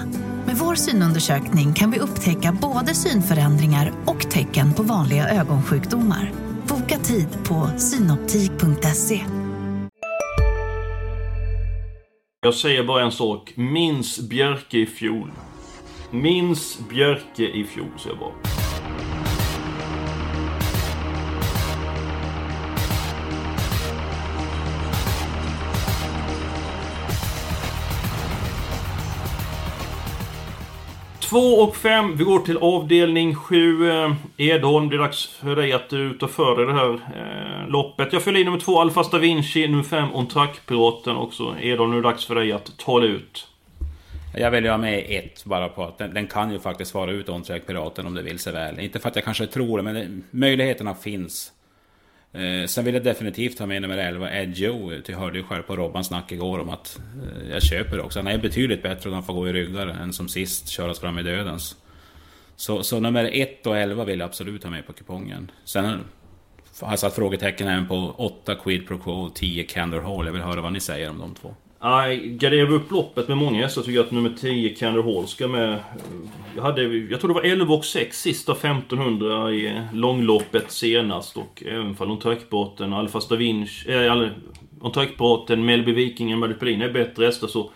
Med 0.46 0.56
vår 0.56 0.76
synundersökning 0.76 1.74
kan 1.74 1.92
vi 1.92 2.00
upptäcka 2.00 2.58
både 2.62 2.94
synförändringar 2.94 3.92
och 4.06 4.32
tecken 4.32 4.74
på 4.74 4.84
vanliga 4.84 5.30
ögonsjukdomar. 5.30 6.32
Boka 6.68 6.98
tid 6.98 7.28
på 7.44 7.70
synoptik.se. 7.78 9.22
Jag 12.42 12.54
säger 12.54 12.84
bara 12.84 13.04
en 13.04 13.12
sak. 13.12 13.54
Minns 13.56 14.30
Björke 14.30 14.78
i 14.78 14.86
fjol. 14.86 15.32
Minns 16.12 16.80
Björke 16.90 17.44
i 17.44 17.64
fjol, 17.64 17.88
säger 17.98 18.16
jag 18.16 18.20
bara. 18.20 18.63
Två 31.34 31.54
och 31.54 31.76
fem. 31.76 32.16
Vi 32.18 32.24
går 32.24 32.40
till 32.40 32.58
avdelning 32.58 33.36
sju. 33.36 33.92
Eh, 33.92 34.14
Edholm, 34.38 34.90
det 34.90 34.96
är 34.96 35.00
dags 35.00 35.28
för 35.28 35.56
dig 35.56 35.74
att 35.74 35.90
du 35.90 36.06
är 36.06 36.14
ute 36.14 36.26
och 36.26 36.32
före 36.32 36.66
det 36.66 36.74
här 36.74 36.94
eh, 36.94 37.70
loppet. 37.70 38.14
Jag 38.14 38.24
fyller 38.24 38.40
i 38.40 38.44
nummer 38.44 38.60
två, 38.60 38.82
Alfa 38.82 39.04
da 39.12 39.18
Vinci. 39.18 39.68
Nummer 39.68 39.84
fem, 39.84 40.08
Ontrack-piraten 40.14 41.16
också. 41.16 41.56
Edholm, 41.62 41.92
nu 41.92 41.98
är 41.98 42.02
det 42.02 42.10
dags 42.10 42.26
för 42.26 42.36
dig 42.36 42.52
att 42.52 42.78
tala 42.78 43.06
ut. 43.06 43.48
Jag 44.38 44.52
vill 44.52 44.64
ju 44.64 44.70
ha 44.70 44.78
med 44.78 45.06
ett 45.10 45.46
bara 45.46 45.70
på 45.70 45.84
att 45.84 45.98
den, 45.98 46.14
den 46.14 46.28
kan 46.28 46.52
ju 46.52 46.60
faktiskt 46.60 46.94
vara 46.94 47.12
ut 47.12 47.30
Ontrack-piraten 47.30 48.06
om 48.06 48.14
det 48.14 48.22
vill 48.22 48.40
sig 48.40 48.54
väl. 48.54 48.80
Inte 48.80 49.00
för 49.00 49.10
att 49.10 49.16
jag 49.16 49.26
kanske 49.26 49.48
tror 49.48 49.78
det, 49.78 49.84
men 49.84 49.96
det, 49.96 50.08
möjligheterna 50.32 50.96
finns. 50.96 51.53
Eh, 52.34 52.66
sen 52.68 52.86
vill 52.86 52.94
jag 52.94 53.04
definitivt 53.04 53.60
ha 53.60 53.66
med 53.66 53.82
nummer 53.82 53.98
11, 53.98 54.32
Ed 54.32 54.58
Joe. 54.58 55.02
Jag 55.06 55.18
hörde 55.18 55.38
ju 55.38 55.44
själv 55.44 55.64
på 55.64 55.76
Robbans 55.76 56.08
snack 56.08 56.32
igår 56.32 56.60
om 56.60 56.70
att 56.70 57.00
eh, 57.24 57.50
jag 57.50 57.64
köper 57.64 58.00
också. 58.00 58.20
Han 58.20 58.28
är 58.28 58.38
betydligt 58.38 58.84
bättre 58.84 59.10
om 59.10 59.14
han 59.14 59.24
får 59.24 59.34
gå 59.34 59.50
i 59.50 59.54
ryggar 59.54 59.88
än 59.88 60.14
som 60.14 60.28
sist 60.28 60.70
köras 60.70 61.00
fram 61.00 61.20
i 61.20 61.24
dödens. 61.24 61.78
Så, 62.56 62.84
så 62.84 63.00
nummer 63.00 63.30
1 63.34 63.68
och 63.68 63.78
11 63.78 64.06
vill 64.06 64.20
jag 64.20 64.28
absolut 64.28 64.64
ha 64.64 64.72
med 64.72 64.88
på 64.88 64.94
kupongen. 64.94 65.52
Sen 65.66 65.86
har 66.82 66.90
jag 66.92 67.00
satt 67.00 67.16
frågetecken 67.16 67.68
även 67.68 67.88
på 67.88 68.16
8 68.18 68.56
Quid 68.56 68.88
Pro 68.88 68.98
Quo 68.98 69.12
och 69.12 69.36
10 69.36 69.64
Candor 69.64 70.02
Hall. 70.02 70.26
Jag 70.26 70.34
vill 70.34 70.42
höra 70.42 70.62
vad 70.62 70.74
ni 70.74 70.80
säger 70.80 71.10
om 71.10 71.20
de 71.20 71.36
två. 71.36 71.56
Nej, 71.84 72.28
garderar 72.28 72.66
vi 72.66 72.76
upp 72.76 72.92
loppet 72.92 73.28
med 73.28 73.38
många 73.38 73.62
hästar 73.62 73.82
tycker 73.82 73.96
jag 73.96 74.06
att 74.06 74.12
nummer 74.12 74.34
10, 74.40 74.76
Candor 74.76 75.04
Hall, 75.04 75.28
ska 75.28 75.48
med. 75.48 75.74
Eh, 75.74 75.80
jag, 76.56 76.64
hade, 76.64 76.84
jag 76.84 77.20
tror 77.20 77.28
det 77.28 77.34
var 77.34 77.42
11 77.42 77.74
och 77.74 77.86
6 77.86 78.22
sista 78.22 78.52
1500 78.52 79.52
i 79.52 79.82
långloppet 79.94 80.72
senast. 80.72 81.38
Och 81.38 81.64
även 81.66 81.96
fall 81.96 82.12
Ontrackbåten, 82.12 82.94
Alfa 82.94 83.22
Stavinch... 83.22 83.86
Eh, 83.88 84.06
äh, 84.06 84.28
Ontrackbåten, 84.82 85.66
Melby 85.66 85.92
Vikingen, 85.92 86.40
Madupelin 86.40 86.82
är 86.82 86.90
bättre 86.90 87.26
hästar 87.26 87.48
så... 87.48 87.72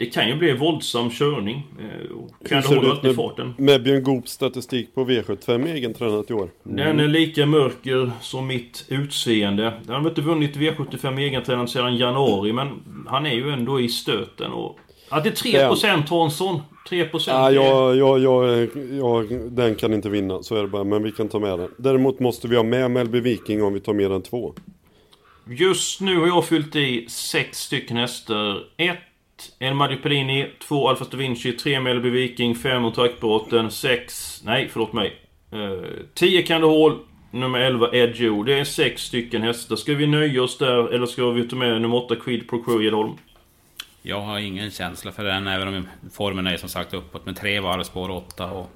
Det 0.00 0.06
kan 0.06 0.28
ju 0.28 0.36
bli 0.36 0.52
våldsam 0.52 1.10
körning. 1.10 1.66
Eh, 1.78 2.48
kan 2.48 2.60
det 2.62 2.68
hålla 2.68 2.90
alltid 2.90 3.16
farten. 3.16 3.54
Med 3.58 3.82
Björn 3.82 4.02
Goops 4.02 4.32
statistik 4.32 4.94
på 4.94 5.04
V75 5.04 5.74
egentränat 5.74 6.30
i 6.30 6.34
år. 6.34 6.48
Mm. 6.66 6.76
Den 6.76 7.00
är 7.00 7.08
lika 7.08 7.46
mörker 7.46 8.10
som 8.20 8.46
mitt 8.46 8.84
utseende. 8.88 9.72
Han 9.86 10.02
har 10.02 10.08
inte 10.08 10.20
vunnit 10.20 10.56
V75 10.56 11.18
egentränat 11.18 11.70
sedan 11.70 11.96
januari 11.96 12.52
men 12.52 12.68
han 13.06 13.26
är 13.26 13.34
ju 13.34 13.50
ändå 13.50 13.80
i 13.80 13.88
stöten. 13.88 14.52
Och... 14.52 14.78
Ja, 15.10 15.20
det 15.20 15.28
är 15.28 15.70
3% 15.70 16.08
Hansson. 16.08 16.60
3% 16.90 17.24
ja, 17.26 17.50
jag, 17.50 17.96
jag, 17.96 18.18
jag, 18.18 18.68
jag, 18.90 19.52
Den 19.52 19.74
kan 19.74 19.94
inte 19.94 20.08
vinna, 20.08 20.42
så 20.42 20.56
är 20.56 20.62
det 20.62 20.68
bara. 20.68 20.84
Men 20.84 21.02
vi 21.02 21.12
kan 21.12 21.28
ta 21.28 21.38
med 21.38 21.58
den. 21.58 21.70
Däremot 21.76 22.20
måste 22.20 22.48
vi 22.48 22.56
ha 22.56 22.62
med 22.62 22.90
Melby 22.90 23.20
Viking 23.20 23.62
om 23.62 23.74
vi 23.74 23.80
tar 23.80 23.92
mer 23.92 24.12
än 24.12 24.22
två. 24.22 24.54
Just 25.46 26.00
nu 26.00 26.16
har 26.18 26.26
jag 26.26 26.44
fyllt 26.44 26.76
i 26.76 27.06
sex 27.08 27.58
stycken 27.58 27.96
hästar. 27.96 28.62
Ett 28.76 28.98
en 29.58 29.76
Mario 29.76 29.96
Pellini, 30.02 30.50
två 30.58 30.88
Alfa 30.88 31.04
Stavinci, 31.04 31.52
tre 31.52 31.80
Mellby 31.80 32.10
Viking, 32.10 32.54
fem 32.54 32.82
Montaukbåten, 32.82 33.70
sex... 33.70 34.40
Nej, 34.44 34.68
förlåt 34.72 34.92
mig. 34.92 35.16
Uh, 35.52 35.82
tio 36.14 36.42
Candehall, 36.42 36.98
nummer 37.30 37.58
11 37.60 37.88
Edgeo. 37.92 38.42
Det 38.42 38.58
är 38.58 38.64
sex 38.64 39.02
stycken 39.02 39.42
hästar. 39.42 39.76
Ska 39.76 39.94
vi 39.94 40.06
nöja 40.06 40.42
oss 40.42 40.58
där 40.58 40.94
eller 40.94 41.06
ska 41.06 41.30
vi 41.30 41.48
ta 41.48 41.56
med 41.56 41.80
nummer 41.80 41.96
8 41.96 42.16
Quid 42.16 42.48
Pro 42.48 42.62
Crew 42.62 42.86
Edholm? 42.86 43.16
Jag 44.02 44.20
har 44.20 44.38
ingen 44.38 44.70
känsla 44.70 45.12
för 45.12 45.24
den, 45.24 45.46
även 45.46 45.68
om 45.68 45.88
formen 46.12 46.46
är 46.46 46.56
som 46.56 46.68
sagt 46.68 46.94
uppåt. 46.94 47.26
Men 47.26 47.34
tre 47.34 47.60
varv, 47.60 47.82
spår 47.82 48.10
8 48.10 48.50
och... 48.50 48.70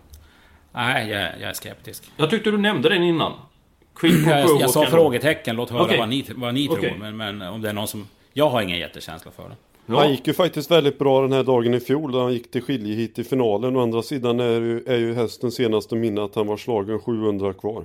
Nej, 0.73 1.11
jag, 1.11 1.21
jag, 1.41 1.51
är 1.51 1.53
skeptisk. 1.53 2.11
Jag 2.17 2.31
tyckte 2.31 2.51
du 2.51 2.59
nämnde 2.59 2.89
den 2.89 3.03
innan. 3.03 3.33
Quid 3.95 4.25
Pro 4.25 4.33
Crew 4.33 4.49
Jag, 4.49 4.61
jag 4.61 4.71
sa 4.71 4.87
frågetecken, 4.87 5.57
låt 5.57 5.71
höra 5.71 5.83
okay. 5.83 5.99
vad 5.99 6.09
ni, 6.09 6.27
vad 6.35 6.55
ni 6.55 6.69
okay. 6.69 6.89
tror. 6.89 6.99
Men, 6.99 7.17
men 7.17 7.43
om 7.43 7.63
det 7.63 7.69
är 7.69 7.73
någon 7.73 7.89
som... 7.89 8.09
Jag 8.33 8.51
har 8.51 8.63
ingen 8.63 8.79
jättekänsla 8.79 9.31
för 9.31 9.43
den. 9.43 9.57
Ja. 9.87 9.99
Han 9.99 10.11
gick 10.11 10.27
ju 10.27 10.33
faktiskt 10.33 10.71
väldigt 10.71 10.99
bra 10.99 11.23
den 11.23 11.33
här 11.33 11.45
dagen 11.45 11.75
i 11.75 11.81
fjol 11.81 12.13
då 12.13 12.23
han 12.23 12.33
gick 12.33 12.51
till 12.51 12.63
skiljehit 12.63 13.19
i 13.19 13.25
finalen. 13.25 13.77
Å 13.77 13.83
andra 13.83 14.03
sidan 14.03 14.41
är 14.41 14.61
ju, 14.61 14.83
är 14.87 14.99
ju 14.99 15.15
hästen 15.15 15.53
senaste 15.53 15.97
minne 15.97 16.25
att 16.25 16.35
han 16.35 16.47
var 16.47 16.57
slagen 16.57 17.01
700 17.01 17.53
kvar. 17.53 17.85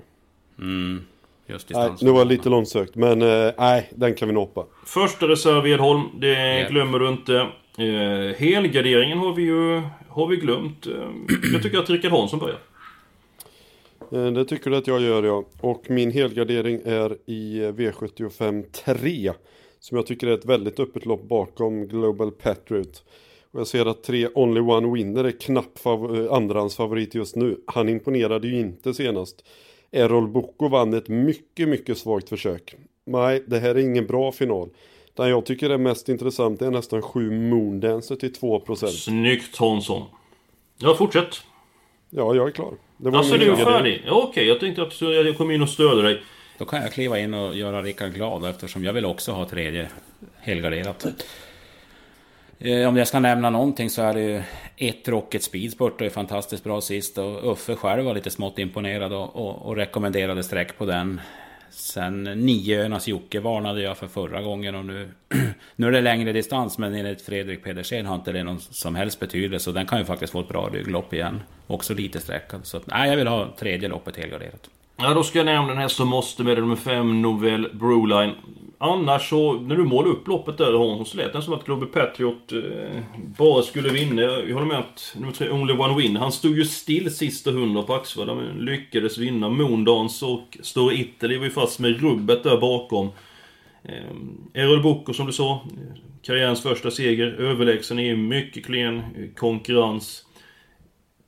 Mm. 0.60 1.02
Just 1.48 1.70
nej, 1.70 1.90
nu 2.02 2.12
var 2.12 2.26
det 2.26 2.30
lite 2.30 2.50
långsökt 2.50 2.96
men 2.96 3.22
eh, 3.22 3.52
nej, 3.58 3.90
den 3.96 4.16
kan 4.16 4.28
vi 4.28 4.34
noppa. 4.34 4.66
Första 4.86 5.28
reserv 5.28 5.68
Edholm, 5.68 6.02
det 6.20 6.28
yeah. 6.28 6.72
glömmer 6.72 7.00
du 7.00 7.10
inte. 7.10 7.48
Eh, 7.78 8.36
helgarderingen 8.38 9.18
har 9.18 9.34
vi 9.34 9.44
ju 9.44 9.82
har 10.10 10.28
vi 10.28 10.36
glömt. 10.36 10.88
Eh, 10.88 10.94
jag 11.54 11.64
tycker 11.64 11.78
att 11.80 11.90
Rickard 11.90 12.12
Hansson 12.12 12.40
börjar. 12.40 12.60
Eh, 14.12 14.32
det 14.32 14.46
tycker 14.46 14.70
du 14.70 14.78
att 14.78 14.88
jag 14.88 15.02
gör 15.02 15.24
ja. 15.24 15.46
Och 15.62 15.84
min 15.90 16.12
helgardering 16.12 16.82
är 16.86 17.18
i 17.26 17.62
V75 17.62 18.64
3. 18.72 19.32
Som 19.80 19.98
jag 19.98 20.06
tycker 20.06 20.28
är 20.28 20.34
ett 20.34 20.46
väldigt 20.46 20.80
öppet 20.80 21.06
lopp 21.06 21.24
bakom 21.24 21.88
Global 21.88 22.32
Patriot. 22.32 23.04
Och 23.52 23.60
jag 23.60 23.68
ser 23.68 23.86
att 23.86 24.04
tre 24.04 24.28
Only 24.34 24.62
One 24.62 24.94
Winner 24.94 25.24
är 25.24 25.32
knapp 25.32 25.80
fav 25.80 26.28
andrahandsfavorit 26.32 27.15
just 27.15 27.36
nu. 27.36 27.60
Han 27.65 27.89
imponerade 27.89 28.48
ju 28.48 28.60
inte 28.60 28.94
senast. 28.94 29.46
Errol 29.92 30.28
Boko 30.28 30.68
vann 30.68 30.94
ett 30.94 31.08
mycket, 31.08 31.70
mycket 31.70 31.98
svagt 31.98 32.30
försök. 32.30 32.76
Nej, 33.06 33.44
det 33.48 33.60
här 33.60 33.70
är 33.70 33.80
ingen 33.80 34.08
bra 34.08 34.32
final. 34.32 34.70
Det 35.13 35.30
jag 35.30 35.46
tycker 35.46 35.70
är 35.70 35.78
mest 35.78 36.10
intressant 36.10 36.62
är 36.62 36.72
nästan 36.72 37.02
sju 37.02 37.32
Moondancer 37.32 38.15
till 38.15 38.34
2%. 38.34 38.88
Snyggt 38.88 39.58
Hansson. 39.58 40.04
Ja, 40.78 40.96
fortsätt. 40.96 41.42
Ja, 42.10 42.36
jag 42.36 42.48
är 42.48 42.52
klar. 42.52 42.74
Det 42.98 43.10
var 43.10 43.20
alltså 43.20 43.38
du 43.38 43.52
är 43.52 43.56
färdig? 43.56 44.04
Ja, 44.06 44.28
Okej, 44.30 44.48
jag 44.48 44.60
tänkte 44.60 44.82
att 44.82 45.02
jag 45.02 45.38
kom 45.38 45.52
in 45.52 45.62
och 45.62 45.70
stödde 45.70 46.02
dig. 46.02 46.22
Då 46.60 46.65
kan 46.65 46.82
jag 46.82 46.91
kliva 46.91 47.19
in 47.19 47.34
och 47.34 47.56
göra 47.56 47.82
Rickard 47.82 48.13
glad 48.13 48.45
eftersom 48.45 48.84
jag 48.84 48.93
vill 48.93 49.06
också 49.06 49.32
ha 49.32 49.45
tredje 49.45 49.89
helgarderat. 50.39 51.06
Eh, 52.60 52.88
om 52.88 52.98
jag 52.98 53.08
ska 53.08 53.19
nämna 53.19 53.50
någonting 53.50 53.89
så 53.89 54.02
är 54.02 54.13
det 54.13 54.22
ju 54.22 54.41
ett 54.78 55.08
Rocket 55.08 55.43
Speedsport 55.43 56.02
och 56.02 56.08
är 56.08 56.10
fantastiskt 56.10 56.63
bra 56.63 56.82
sist 56.82 57.17
och 57.17 57.52
Uffe 57.52 57.76
själv 57.76 58.06
var 58.06 58.13
lite 58.13 58.30
smått 58.30 58.60
imponerad 58.60 59.13
och, 59.13 59.36
och, 59.36 59.65
och 59.65 59.76
rekommenderade 59.76 60.43
sträck 60.43 60.78
på 60.78 60.86
den. 60.86 61.22
Sen 61.69 62.24
Nioöarnas 62.24 63.08
Jocke 63.08 63.39
varnade 63.39 63.82
jag 63.82 63.98
för 63.98 64.08
förra 64.08 64.41
gången 64.41 64.76
och 64.76 64.86
nu, 64.86 65.10
nu 65.76 65.88
är 65.88 65.91
det 65.91 66.02
längre 66.02 66.34
distans 66.34 66.78
men 66.78 66.95
enligt 66.95 67.22
Fredrik 67.22 67.63
Pedersen 67.63 68.06
har 68.06 68.15
inte 68.15 68.32
det 68.32 68.43
någon 68.43 68.60
som 68.60 68.95
helst 68.95 69.19
betydelse 69.19 69.69
och 69.69 69.74
den 69.74 69.86
kan 69.86 70.00
ju 70.00 70.06
faktiskt 70.06 70.34
få 70.34 70.39
ett 70.39 70.48
bra 70.48 70.69
rygglopp 70.74 71.13
igen. 71.13 71.41
Också 71.67 71.93
lite 71.93 72.19
sträckad. 72.19 72.65
Så 72.65 72.82
nej, 72.86 73.10
jag 73.10 73.17
vill 73.17 73.28
ha 73.28 73.56
tredje 73.60 73.89
loppet 73.89 74.17
helgarderat. 74.17 74.69
Ja, 75.02 75.14
då 75.14 75.24
ska 75.24 75.40
jag 75.40 75.46
nämna 75.46 75.68
den 75.68 75.78
här 75.78 75.88
som 75.88 76.08
måste 76.08 76.44
med 76.44 76.58
nummer 76.58 76.76
5, 76.76 77.22
Novell 77.22 77.68
Broline. 77.74 78.32
Annars 78.78 79.30
så, 79.30 79.54
när 79.54 79.76
du 79.76 79.84
målade 79.84 80.14
upp 80.14 80.28
loppet 80.28 80.58
där 80.58 80.78
Hansson, 80.78 81.06
så 81.06 81.18
lät 81.18 81.34
det 81.34 81.42
som 81.42 81.54
att 81.54 81.66
Global 81.66 81.88
Patriot 81.88 82.52
eh, 82.52 83.02
bara 83.38 83.62
skulle 83.62 83.90
vinna. 83.90 84.22
Jag 84.22 84.54
håller 84.54 84.66
med 84.66 84.78
att 84.78 85.16
nummer 85.20 85.34
3, 85.34 85.50
Only 85.50 85.74
One 85.74 85.98
Win, 85.98 86.16
han 86.16 86.32
stod 86.32 86.58
ju 86.58 86.66
still 86.66 87.16
sista 87.16 87.52
hundra 87.52 87.84
på 87.84 87.94
Axvalla, 87.94 88.36
men 88.36 88.66
lyckades 88.66 89.18
vinna. 89.18 89.50
Moondance 89.50 90.26
och 90.26 90.58
Store 90.62 90.96
Italy 90.96 91.38
var 91.38 91.46
ju 91.46 91.52
fast 91.52 91.80
med 91.80 92.02
rubbet 92.02 92.44
där 92.44 92.58
bakom. 92.58 93.10
Eh, 93.84 94.64
Errol 94.64 94.84
Boko 94.84 95.14
som 95.14 95.26
du 95.26 95.32
sa, 95.32 95.52
eh, 95.54 96.02
karriärens 96.22 96.62
första 96.62 96.92
seger, 96.92 97.28
överlägsen 97.28 98.00
i 98.00 98.16
mycket 98.16 98.66
klen 98.66 98.98
eh, 98.98 99.30
konkurrens. 99.36 100.26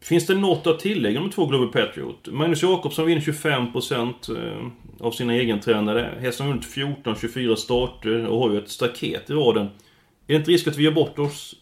Finns 0.01 0.27
det 0.27 0.35
något 0.35 0.67
att 0.67 0.79
tillägga 0.79 1.19
om 1.19 1.29
de 1.29 1.33
två 1.35 1.45
Global 1.45 1.67
Patriot? 1.67 2.27
Magnus 2.27 2.63
Jakobsson 2.63 3.05
vinner 3.05 3.21
25%. 3.21 4.29
Eh, 4.29 4.67
av 5.01 5.11
sina 5.11 5.35
egentränare. 5.35 6.17
Hästen 6.19 6.45
har 6.45 6.53
vunnit 6.53 6.67
14-24 7.05 7.55
starter 7.55 8.27
och 8.27 8.39
har 8.39 8.51
ju 8.51 8.57
ett 8.57 8.69
staket 8.69 9.29
i 9.29 9.33
raden. 9.33 9.65
Är 9.65 9.69
det 10.27 10.35
inte 10.35 10.51
risk 10.51 10.67
att 10.67 10.77
vi 10.77 10.83
gör 10.83 10.91
bort 10.91 11.19
oss? 11.19 11.55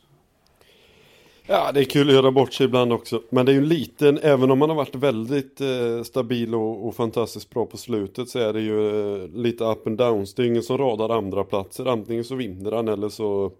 Ja, 1.47 1.71
det 1.71 1.79
är 1.79 1.83
kul 1.83 2.07
att 2.07 2.13
göra 2.13 2.31
bort 2.31 2.53
sig 2.53 2.65
ibland 2.65 2.93
också. 2.93 3.21
Men 3.29 3.45
det 3.45 3.51
är 3.51 3.53
ju 3.53 3.59
en 3.59 3.67
liten, 3.67 4.17
även 4.17 4.51
om 4.51 4.59
man 4.59 4.69
har 4.69 4.75
varit 4.75 4.95
väldigt 4.95 5.61
eh, 5.61 6.03
stabil 6.03 6.55
och, 6.55 6.87
och, 6.87 6.95
fantastiskt 6.95 7.49
bra 7.49 7.65
på 7.65 7.77
slutet 7.77 8.29
så 8.29 8.39
är 8.39 8.53
det 8.53 8.61
ju 8.61 8.87
eh, 9.23 9.29
lite 9.29 9.63
up 9.63 9.87
and 9.87 9.97
downs. 9.97 10.33
Det 10.33 10.43
är 10.43 10.47
ingen 10.47 10.63
som 10.63 10.77
radar 10.77 11.09
andra 11.09 11.43
platser. 11.43 11.85
Antingen 11.85 12.23
så 12.23 12.35
vinner 12.35 12.71
han 12.71 12.87
eller 12.87 13.09
så 13.09 13.51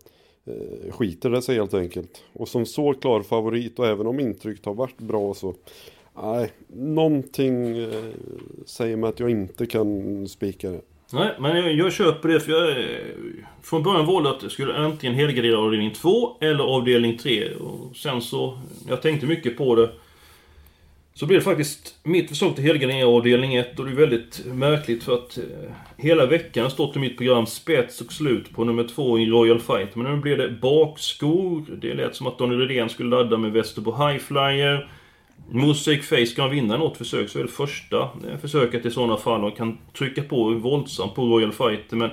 eh, 0.50 0.92
skiter 0.92 1.30
det 1.30 1.42
sig 1.42 1.56
helt 1.56 1.74
enkelt. 1.74 2.24
Och 2.34 2.48
som 2.48 2.66
så 2.66 2.94
klar 2.94 3.22
favorit 3.22 3.80
och 3.80 3.88
även 3.88 4.08
om 4.08 4.20
intrycket 4.20 4.66
har 4.66 4.74
varit 4.74 4.98
bra 4.98 5.34
så 5.34 5.54
Nej, 6.24 6.52
någonting 6.74 7.78
eh, 7.78 7.90
säger 8.66 8.98
mig 8.98 9.10
att 9.10 9.20
jag 9.20 9.30
inte 9.30 9.66
kan 9.66 10.28
spika 10.28 10.70
det. 10.70 10.82
Nej, 11.14 11.36
men 11.40 11.58
jag, 11.58 11.74
jag 11.74 11.94
köper 11.94 12.30
det 12.30 12.40
för 12.40 12.52
jag... 12.52 12.70
Eh, 12.70 12.76
från 13.62 13.84
början 13.84 14.06
valde 14.06 14.30
att 14.30 14.44
jag 14.44 14.52
skulle 14.52 14.74
antingen 14.74 15.16
helgardera 15.16 15.58
avdelning 15.58 15.94
2 15.94 16.38
eller 16.42 16.64
avdelning 16.64 17.18
3. 17.18 17.56
Och 17.56 17.96
sen 17.96 18.22
så... 18.22 18.60
Jag 18.90 19.02
tänkte 19.02 19.28
mycket 19.28 19.58
på 19.58 19.76
det. 19.76 19.90
Så 21.20 21.26
blev 21.26 21.40
det 21.40 21.44
faktiskt 21.44 22.00
mitt 22.04 22.30
försök 22.30 22.56
till 22.56 22.64
helgardering 22.64 23.04
avdelning 23.04 23.56
1 23.56 23.80
och 23.80 23.86
det 23.86 23.92
är 23.92 23.96
väldigt 23.96 24.46
märkligt 24.46 25.04
för 25.04 25.14
att 25.14 25.38
eh, 25.38 25.44
hela 25.98 26.26
veckan 26.26 26.64
har 26.64 26.70
stått 26.70 26.96
i 26.96 27.00
mitt 27.00 27.18
program 27.18 27.46
spets 27.46 28.02
och 28.02 28.14
slut 28.14 28.54
på 28.54 28.64
nummer 28.64 28.84
2 28.84 29.20
i 29.20 29.26
Royal 29.26 29.60
Fight. 29.60 29.96
Men 29.96 30.16
nu 30.16 30.22
blev 30.22 30.38
det 30.38 30.50
bakskor. 30.50 31.66
Det 31.82 31.94
lät 31.94 32.16
som 32.16 32.28
att 32.28 32.38
Daniel 32.38 32.60
Redén 32.60 32.90
skulle 32.90 33.10
ladda 33.10 33.38
med 33.38 33.52
Västerbo 33.52 33.92
Highflyer. 33.92 34.92
Mosaic 35.50 36.08
Face, 36.08 36.26
ska 36.26 36.42
han 36.42 36.52
vinna 36.52 36.78
något 36.78 36.98
försök 36.98 37.30
så 37.30 37.40
är 37.40 37.44
det 37.44 37.50
första 37.50 38.02
eh, 38.02 38.38
försöket 38.42 38.86
i 38.86 38.92
sådana 38.92 39.18
fall 39.18 39.44
och 39.44 39.58
kan 39.58 39.78
trycka 39.98 40.24
på 40.24 40.50
våldsamt 40.50 41.16
på 41.16 41.26
Royal 41.26 41.52
Fighter 41.52 41.96
men... 41.96 42.10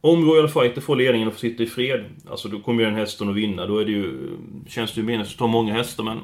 Om 0.00 0.24
Royal 0.24 0.48
Fighter 0.48 0.80
får 0.80 0.96
ledningen 0.96 1.28
och 1.28 1.34
får 1.34 1.40
sitta 1.40 1.62
i 1.62 1.66
fred, 1.66 2.04
alltså 2.30 2.48
då 2.48 2.60
kommer 2.60 2.82
ju 2.82 2.86
den 2.86 2.98
hästen 2.98 3.28
att 3.28 3.36
vinna. 3.36 3.66
Då 3.66 3.78
är 3.78 3.84
det 3.84 3.92
ju... 3.92 4.30
Känns 4.68 4.94
det 4.94 5.00
ju 5.00 5.06
meningslöst 5.06 5.34
att 5.34 5.38
ta 5.38 5.46
många 5.46 5.72
hästar 5.72 6.04
men... 6.04 6.18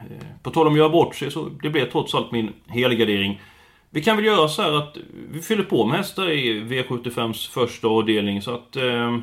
Eh, 0.00 0.26
på 0.42 0.50
tal 0.50 0.66
om 0.66 0.72
att 0.72 0.78
göra 0.78 0.88
bort 0.88 1.14
sig 1.14 1.30
så 1.30 1.48
det 1.62 1.70
blir 1.70 1.86
trots 1.86 2.14
allt 2.14 2.32
min 2.32 2.52
helgardering. 2.66 3.40
Vi 3.90 4.02
kan 4.02 4.16
väl 4.16 4.24
göra 4.24 4.48
så 4.48 4.62
här 4.62 4.72
att 4.72 4.96
vi 5.30 5.40
fyller 5.40 5.64
på 5.64 5.86
med 5.86 5.96
hästar 5.96 6.30
i 6.30 6.60
V75s 6.60 7.50
första 7.50 7.88
avdelning 7.88 8.42
så 8.42 8.54
att... 8.54 8.76
Eh, 8.76 9.18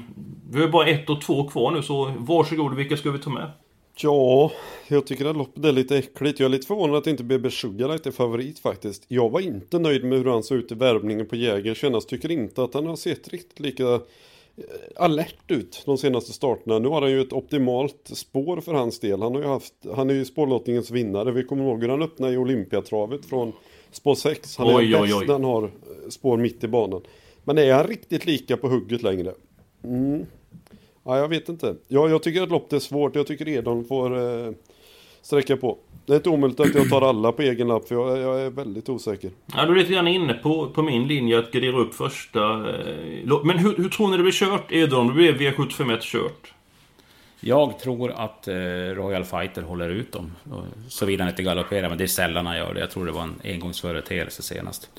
vi 0.52 0.62
har 0.62 0.68
bara 0.68 0.88
ett 0.88 1.10
och 1.10 1.22
två 1.22 1.48
kvar 1.48 1.72
nu 1.72 1.82
så 1.82 2.14
varsågod, 2.18 2.76
vilka 2.76 2.98
ska 2.98 3.12
vi 3.12 3.20
ta 3.20 3.30
med? 3.30 3.52
Ja, 3.98 4.52
jag 4.88 5.08
tycker 5.08 5.26
att 5.26 5.38
loppet 5.38 5.66
är 5.66 5.72
lite 5.72 5.98
äckligt. 5.98 6.40
Jag 6.40 6.46
är 6.46 6.50
lite 6.50 6.68
förvånad 6.68 6.96
att 6.96 7.08
inte 7.08 7.24
BB 7.24 7.52
Sugarlight 7.52 8.06
är 8.06 8.12
favorit 8.12 8.60
faktiskt. 8.60 9.06
Jag 9.08 9.30
var 9.30 9.40
inte 9.40 9.80
nöjd 9.80 10.04
med 10.04 10.18
hur 10.18 10.26
han 10.26 10.44
såg 10.44 10.58
ut 10.58 10.72
i 10.72 10.76
värvningen 10.76 11.26
på 11.26 11.36
Jäger. 11.36 11.74
senast. 11.74 12.10
tycker 12.10 12.32
inte 12.32 12.64
att 12.64 12.74
han 12.74 12.86
har 12.86 12.96
sett 12.96 13.28
riktigt 13.28 13.60
lika 13.60 14.00
alert 14.96 15.52
ut 15.52 15.84
de 15.86 15.98
senaste 15.98 16.34
starterna. 16.34 16.80
Nu 16.80 16.88
har 16.88 17.02
han 17.02 17.12
ju 17.12 17.22
ett 17.22 17.34
optimalt 17.34 18.12
spår 18.14 18.62
för 18.62 18.74
hans 18.74 19.00
del. 19.00 19.22
Han, 19.22 19.36
har 19.36 19.42
ju 19.42 19.48
haft, 19.48 19.74
han 19.96 20.10
är 20.10 20.14
ju 20.14 20.26
spårlottningens 20.26 20.92
vinnare. 20.92 21.32
Vi 21.32 21.44
kommer 21.44 21.64
ihåg 21.64 21.82
hur 21.82 21.90
han 21.90 22.02
öppnade 22.02 22.34
i 22.34 22.38
Olympiatravet 22.38 23.26
från 23.26 23.54
spår 23.92 24.16
6. 24.16 24.58
Han 24.58 24.68
är 24.68 24.78
oj, 24.78 24.92
bäst 24.92 25.28
när 25.28 25.34
han 25.34 25.44
har 25.44 25.64
eh, 25.64 25.70
spår 26.10 26.38
mitt 26.38 26.64
i 26.64 26.68
banan. 26.68 27.02
Men 27.44 27.58
är 27.58 27.74
han 27.74 27.88
riktigt 27.88 28.26
lika 28.26 28.58
på 28.58 28.68
hugget 28.68 29.04
längre? 29.04 29.34
Mm. 29.84 30.26
Ja, 31.04 31.18
jag 31.18 31.28
vet 31.28 31.50
inte. 31.50 31.76
Ja, 31.88 32.10
jag 32.10 32.24
tycker 32.24 32.42
att 32.42 32.50
loppet 32.50 32.74
är 32.74 32.80
svårt. 32.80 33.16
Jag 33.16 33.28
tycker 33.28 33.48
Edon 33.48 33.86
får 33.86 34.18
eh, 34.18 34.52
sträcka 35.22 35.58
på. 35.58 35.78
Det 36.06 36.14
är 36.14 36.18
inte 36.18 36.30
omöjligt 36.30 36.60
att 36.60 36.76
jag 36.76 36.90
tar 36.90 37.02
alla 37.02 37.32
på 37.32 37.42
egen 37.42 37.68
lapp 37.68 37.88
för 37.88 37.96
jag, 37.96 38.18
jag 38.18 38.42
är 38.42 38.50
väldigt 38.50 38.90
osäker. 38.90 39.32
Ja, 39.56 39.66
du 39.66 39.72
är 39.72 39.76
lite 39.76 39.94
grann 39.94 40.08
inne 40.08 40.34
på, 40.34 40.70
på 40.70 40.82
min 40.82 41.08
linje 41.08 41.40
att 41.40 41.52
gardera 41.52 41.78
upp 41.78 41.96
första... 41.96 42.40
Eh, 42.42 43.44
men 43.44 43.58
hur, 43.58 43.78
hur 43.78 43.90
tror 43.90 44.08
ni 44.08 44.18
det 44.18 44.24
blir 44.24 44.32
kört 44.32 44.72
Edon? 44.72 45.08
Det 45.08 45.14
blir 45.14 45.34
V751 45.34 46.00
kört? 46.02 46.54
Jag 47.40 47.80
tror 47.80 48.12
att 48.12 48.48
eh, 48.48 48.54
Royal 48.96 49.24
Fighter 49.24 49.62
håller 49.62 49.90
ut 49.90 50.12
dem. 50.12 50.32
Såvida 50.88 51.24
han 51.24 51.30
inte 51.30 51.44
galopperar, 51.44 51.90
men 51.90 51.98
det 51.98 52.04
är 52.04 52.08
sällan 52.08 52.46
han 52.46 52.58
gör 52.58 52.74
det. 52.74 52.80
Jag 52.80 52.92
tror 52.92 53.06
det 53.06 53.12
var 53.12 53.24
en 53.24 53.42
engångsföreteelse 53.44 54.42
senast. 54.42 54.90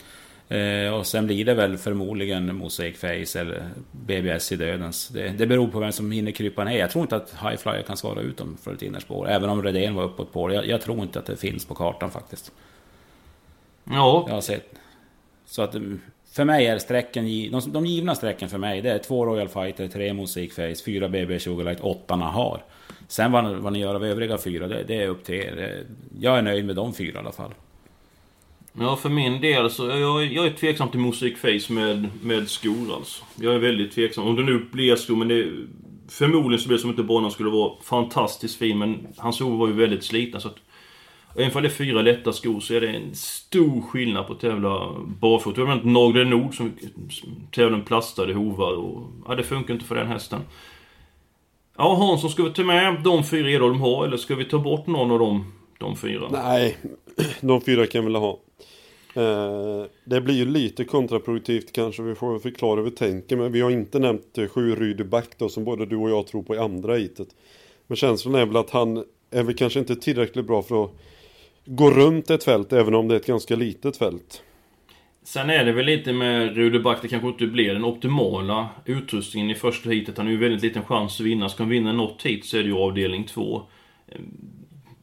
Eh, 0.49 0.95
och 0.95 1.07
sen 1.07 1.27
blir 1.27 1.45
det 1.45 1.55
väl 1.55 1.77
förmodligen 1.77 2.57
Mosaic 2.57 2.97
Face 2.97 3.41
eller 3.41 3.69
BBS 3.93 4.53
i 4.53 4.57
dödens. 4.57 5.09
Det, 5.09 5.29
det 5.29 5.47
beror 5.47 5.69
på 5.69 5.79
vem 5.79 5.93
som 5.93 6.11
hinner 6.11 6.33
krypa 6.33 6.65
ner. 6.65 6.79
Jag 6.79 6.91
tror 6.91 7.03
inte 7.03 7.17
att 7.17 7.35
High 7.43 7.57
Flyer 7.57 7.83
kan 7.83 7.97
svara 7.97 8.21
ut 8.21 8.37
dem 8.37 8.57
för 8.63 8.73
ett 8.73 8.83
innerspår. 8.83 9.29
Även 9.29 9.51
om 9.51 9.63
Redén 9.63 9.95
var 9.95 10.05
uppåt 10.05 10.33
på 10.33 10.53
jag, 10.53 10.67
jag 10.67 10.81
tror 10.81 11.03
inte 11.03 11.19
att 11.19 11.27
det 11.27 11.37
finns 11.37 11.65
på 11.65 11.75
kartan 11.75 12.11
faktiskt. 12.11 12.53
Ja. 13.85 14.25
Jag 14.29 14.35
har 14.35 14.41
sett. 14.41 14.75
Så 15.47 15.63
att 15.63 15.75
mm, 15.75 16.01
för 16.33 16.45
mig 16.45 16.67
är 16.67 16.79
sträcken, 16.79 17.25
de, 17.25 17.61
de 17.73 17.87
givna 17.87 18.15
sträcken 18.15 18.49
för 18.49 18.59
mig, 18.59 18.83
det 18.83 18.91
är 18.91 18.99
två 18.99 19.27
Royal 19.27 19.49
Fighter, 19.49 19.89
tre 19.89 20.13
Mosaic 20.13 20.55
Face, 20.55 20.85
fyra 20.85 21.09
BB 21.09 21.41
Sugarlight, 21.41 21.81
åtta 21.81 22.17
Nahar. 22.17 22.65
Sen 23.09 23.33
vad, 23.33 23.57
vad 23.57 23.73
ni 23.73 23.79
gör 23.79 23.95
av 23.95 24.05
övriga 24.05 24.39
fyra, 24.39 24.69
det, 24.69 24.83
det 24.83 25.03
är 25.03 25.09
upp 25.09 25.25
till 25.25 25.35
er. 25.35 25.85
Jag 26.21 26.39
är 26.39 26.43
nöjd 26.43 26.65
med 26.65 26.77
de 26.77 26.95
fyra 26.95 27.15
i 27.15 27.19
alla 27.19 27.33
fall. 27.33 27.55
Ja, 28.81 28.97
för 28.97 29.09
min 29.09 29.41
del 29.41 29.71
så 29.71 29.87
jag, 29.87 30.25
jag 30.25 30.47
är 30.47 30.51
tveksam 30.51 30.89
till 30.89 31.01
musikface 31.01 31.73
med, 31.73 32.09
med 32.23 32.49
skor 32.49 32.95
alltså. 32.95 33.25
Jag 33.41 33.55
är 33.55 33.59
väldigt 33.59 33.93
tveksam. 33.93 34.25
Om 34.25 34.37
det 34.37 34.43
nu 34.43 34.67
blir 34.73 34.97
skor, 34.97 35.17
men 35.17 35.29
det... 35.29 35.53
Förmodligen 36.09 36.61
så 36.61 36.69
blir 36.69 36.77
det 36.77 36.81
som 36.81 36.91
inte 36.91 37.03
banan 37.03 37.31
skulle 37.31 37.51
vara 37.51 37.73
fantastiskt 37.83 38.59
fin, 38.59 38.79
men 38.79 39.07
hans 39.17 39.37
skor 39.37 39.59
var 39.59 39.67
ju 39.67 39.73
väldigt 39.73 40.05
slitna 40.05 40.41
så 40.41 40.49
att... 40.49 40.57
Även 41.39 41.57
om 41.57 41.63
det 41.63 41.69
är 41.69 41.71
fyra 41.71 42.03
lätta 42.03 42.33
skor 42.33 42.61
så 42.61 42.75
är 42.75 42.81
det 42.81 42.89
en 42.89 43.15
stor 43.15 43.83
skillnad 43.83 44.27
på 44.27 44.33
att 44.33 44.41
tävla 44.41 44.93
barfota. 45.21 45.61
Jag 45.61 45.69
menar 45.69 45.83
Nagler 45.85 46.25
Nord 46.25 46.57
som 46.57 46.73
tävlar 47.51 47.77
med 47.79 47.87
plastade 47.87 48.35
hovar 48.35 48.73
och... 48.73 49.03
Ja, 49.29 49.35
det 49.35 49.43
funkar 49.43 49.75
inte 49.75 49.87
för 49.87 49.95
den 49.95 50.07
hästen. 50.07 50.41
Ja, 51.77 51.95
Hansson, 51.95 52.31
ska 52.31 52.43
vi 52.43 52.51
ta 52.51 52.65
med 52.65 53.03
de 53.05 53.25
fyra 53.25 53.51
Edholm 53.51 53.81
har 53.81 54.07
eller 54.07 54.17
ska 54.17 54.35
vi 54.35 54.45
ta 54.45 54.59
bort 54.59 54.87
någon 54.87 55.11
av 55.11 55.19
dem, 55.19 55.53
de 55.79 55.97
fyra? 55.97 56.29
Nej, 56.31 56.77
de 57.41 57.61
fyra 57.61 57.87
kan 57.87 58.05
vi 58.05 58.13
väl 58.13 58.21
ha. 58.21 58.39
Eh, 59.17 59.85
det 60.05 60.21
blir 60.21 60.35
ju 60.35 60.45
lite 60.45 60.85
kontraproduktivt 60.85 61.73
kanske, 61.73 62.03
vi 62.03 62.15
får 62.15 62.39
förklara 62.39 62.77
hur 62.77 62.83
vi 62.83 62.91
tänker. 62.91 63.37
Men 63.37 63.53
vi 63.53 63.61
har 63.61 63.71
inte 63.71 63.99
nämnt 63.99 64.39
eh, 64.39 64.49
sju 64.49 64.75
Rydback 64.75 65.39
då, 65.39 65.49
som 65.49 65.65
både 65.65 65.87
du 65.87 65.97
och 65.97 66.11
jag 66.11 66.27
tror 66.27 66.43
på 66.43 66.55
i 66.55 66.59
andra 66.59 66.95
hitet. 66.95 67.29
Men 67.87 67.97
känslan 67.97 68.35
är 68.35 68.47
väl 68.47 68.57
att 68.57 68.71
han 68.71 69.05
är 69.31 69.43
väl 69.43 69.55
kanske 69.55 69.79
inte 69.79 69.97
tillräckligt 69.97 70.47
bra 70.47 70.63
för 70.63 70.85
att 70.85 70.91
gå 71.65 71.91
runt 71.91 72.31
ett 72.31 72.45
fält, 72.45 72.73
även 72.73 72.95
om 72.95 73.09
det 73.09 73.15
är 73.15 73.21
ett 73.21 73.27
ganska 73.27 73.57
litet 73.57 73.97
fält. 73.97 74.43
Sen 75.23 75.51
är 75.51 75.65
det 75.65 75.73
väl 75.73 75.87
lite 75.87 76.13
med 76.13 76.57
Rudeback, 76.57 76.99
det 77.03 77.09
kanske 77.09 77.29
inte 77.29 77.47
blir 77.47 77.75
den 77.75 77.85
optimala 77.85 78.69
utrustningen 78.85 79.51
i 79.51 79.55
första 79.55 79.91
heatet. 79.91 80.17
Han 80.17 80.27
har 80.27 80.33
ju 80.33 80.39
väldigt 80.39 80.63
liten 80.63 80.85
chans 80.85 81.21
att 81.21 81.27
vinna. 81.27 81.49
Ska 81.49 81.63
han 81.63 81.71
vinna 81.71 81.93
något 81.93 82.23
hit 82.23 82.45
så 82.45 82.57
är 82.57 82.63
det 82.63 82.69
ju 82.69 82.77
avdelning 82.77 83.25
två 83.25 83.63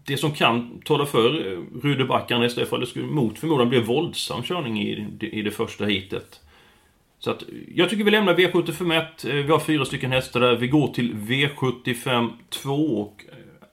det 0.06 0.18
som 0.18 0.32
kan 0.32 0.82
tala 0.86 1.06
för 1.06 1.26
eh, 1.26 1.60
Rudebackarna 1.84 2.44
Rudebackan 2.44 2.50
för 2.50 2.62
ifall 2.62 2.80
det 2.80 2.88
skulle 2.88 3.06
mot 3.06 3.39
förmodan 3.39 3.70
bli 3.70 3.80
våldsam 3.80 4.44
körning 4.44 4.82
i, 4.82 5.08
i 5.20 5.42
det 5.42 5.52
första 5.52 5.86
hitet. 5.86 6.39
Så 7.20 7.32
att, 7.32 7.42
eh, 7.42 7.48
jag 7.76 7.89
tycker 7.89 8.04
vi 8.04 8.12
lämnar 8.12 8.36
V75 8.36 8.98
1. 8.98 9.26
Eh, 9.26 9.34
vi 9.34 9.52
har 9.52 9.60
fyra 9.60 9.86
stycken 9.86 10.12
hästar 10.12 10.39
där. 10.39 10.56
Vi 10.56 10.68
går 10.68 10.88
till 10.88 11.13
V75 11.13 12.30
2 12.50 13.02
och... 13.02 13.26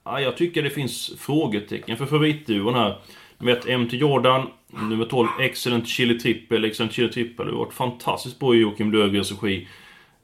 Ja, 0.05 0.21
jag 0.21 0.37
tycker 0.37 0.62
det 0.62 0.71
finns 0.71 1.12
frågetecken 1.19 1.97
för 1.97 2.07
favoritduon 2.07 2.75
här. 2.75 2.99
Nummer 3.38 3.53
1 3.53 3.81
MT 3.81 3.93
Jordan. 3.93 4.47
Nummer 4.66 5.05
12 5.05 5.29
Excellent 5.40 5.88
Chili 5.88 6.19
Triple. 6.19 6.69
Excellent 6.69 6.93
Chili 6.93 7.09
Triple 7.09 7.45
har 7.45 7.53
varit 7.53 7.73
fantastiskt 7.73 8.38
bra 8.38 8.55
i 8.55 8.59
Joakim 8.59 8.93
Löfgrens 8.93 9.43
regi. 9.43 9.69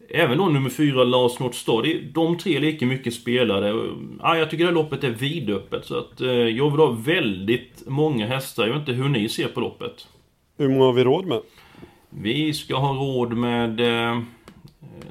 Även 0.09 0.39
då 0.39 0.47
nummer 0.47 0.71
fyra, 0.71 1.05
Lars 1.05 1.39
Northstar. 1.39 2.13
De 2.13 2.39
tre 2.39 2.57
är 2.57 2.61
lika 2.61 2.87
mycket 2.87 3.15
spelade. 3.15 3.95
Ja, 4.23 4.37
jag 4.37 4.51
tycker 4.51 4.65
det 4.65 4.71
här 4.71 4.75
loppet 4.75 5.05
är 5.05 5.11
vidöppet. 5.11 5.87
Så 5.87 5.99
att 5.99 6.21
eh, 6.21 6.29
jag 6.31 6.71
vill 6.71 6.81
ha 6.81 6.91
väldigt 6.91 7.83
många 7.87 8.27
hästar. 8.27 8.67
Jag 8.67 8.73
vet 8.73 8.81
inte 8.81 8.93
hur 8.93 9.09
ni 9.09 9.29
ser 9.29 9.49
på 9.49 9.61
loppet. 9.61 10.09
Hur 10.57 10.69
många 10.69 10.85
har 10.85 10.93
vi 10.93 11.05
råd 11.05 11.27
med? 11.27 11.41
Vi 12.11 12.55
ska 12.55 12.77
ha 12.77 12.95
råd 12.95 13.33
med... 13.37 13.81
Eh, 13.81 14.21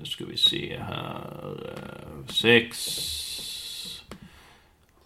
ska 0.04 0.26
vi 0.26 0.38
se 0.38 0.78
här... 0.80 1.74
Eh, 1.78 2.28
sex... 2.28 3.02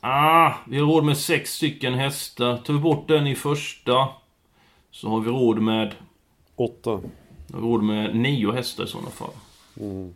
Ah, 0.02 0.54
vi 0.67 0.80
har 0.80 0.88
råd 0.88 1.04
med 1.04 1.17
sex 1.17 1.54
stycken 1.54 1.93
hästar. 1.93 2.58
Tar 2.58 2.73
vi 2.73 2.80
bort 2.80 3.08
den 3.08 3.28
i 3.28 3.36
första 3.36 4.08
så 4.91 5.10
har 5.10 5.19
vi 5.19 5.30
råd 5.30 5.62
med... 5.62 5.93
Åtta. 6.56 6.99
Råd 7.54 7.84
med 7.84 8.15
nio 8.15 8.52
hästar 8.52 8.84
i 8.84 8.88
sådana 8.88 9.10
fall. 9.10 9.34
Mm. 9.79 10.13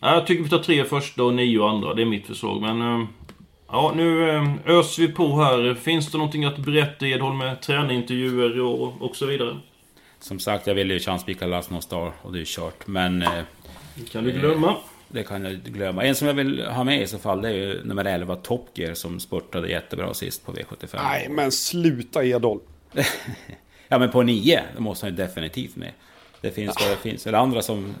Jag 0.00 0.26
tycker 0.26 0.42
vi 0.42 0.50
tar 0.50 0.58
tre 0.58 0.84
första 0.84 1.24
och 1.24 1.34
nio 1.34 1.64
andra. 1.64 1.94
Det 1.94 2.02
är 2.02 2.06
mitt 2.06 2.26
förslag. 2.26 2.60
Men... 2.60 2.80
Eh, 2.80 3.06
ja, 3.68 3.92
nu 3.96 4.30
eh, 4.30 4.54
öser 4.66 5.02
vi 5.02 5.12
på 5.12 5.36
här. 5.36 5.74
Finns 5.74 6.12
det 6.12 6.18
någonting 6.18 6.44
att 6.44 6.58
berätta 6.58 7.06
Edholm 7.06 7.38
med 7.38 7.62
tränintervjuer 7.62 8.60
och, 8.60 9.02
och 9.02 9.16
så 9.16 9.26
vidare? 9.26 9.56
Som 10.18 10.38
sagt, 10.38 10.66
jag 10.66 10.74
ville 10.74 10.94
ju 10.94 11.00
chanspika 11.00 11.46
Last 11.46 11.70
No 11.70 11.80
Star 11.80 12.12
och 12.22 12.32
det 12.32 12.40
är 12.40 12.44
kört. 12.44 12.86
Men... 12.86 13.22
Eh, 13.22 13.30
det 13.94 14.10
kan 14.10 14.24
du 14.24 14.32
glömma. 14.32 14.76
Det 15.08 15.22
kan 15.22 15.44
jag 15.44 15.54
glömma. 15.54 16.04
En 16.04 16.14
som 16.14 16.26
jag 16.26 16.34
vill 16.34 16.64
ha 16.66 16.84
med 16.84 17.02
i 17.02 17.06
så 17.06 17.18
fall 17.18 17.42
det 17.42 17.48
är 17.48 17.52
ju 17.52 17.84
nummer 17.84 18.04
11 18.04 18.36
Top 18.36 18.68
Gear 18.74 18.94
som 18.94 19.20
spurtade 19.20 19.68
jättebra 19.68 20.14
sist 20.14 20.46
på 20.46 20.52
V75. 20.52 20.98
Nej 21.02 21.28
men 21.30 21.52
sluta 21.52 22.24
Edholm. 22.24 22.60
Ja 23.92 23.98
men 23.98 24.10
på 24.10 24.22
nio, 24.22 24.62
då 24.76 24.82
måste 24.82 25.06
han 25.06 25.16
ju 25.16 25.16
definitivt 25.16 25.76
med. 25.76 25.92
Det 26.40 26.50
finns, 26.50 26.76
ja. 26.80 26.90
det 26.90 26.96
finns 26.96 27.26
väl 27.26 27.34
andra 27.34 27.62
som... 27.62 27.94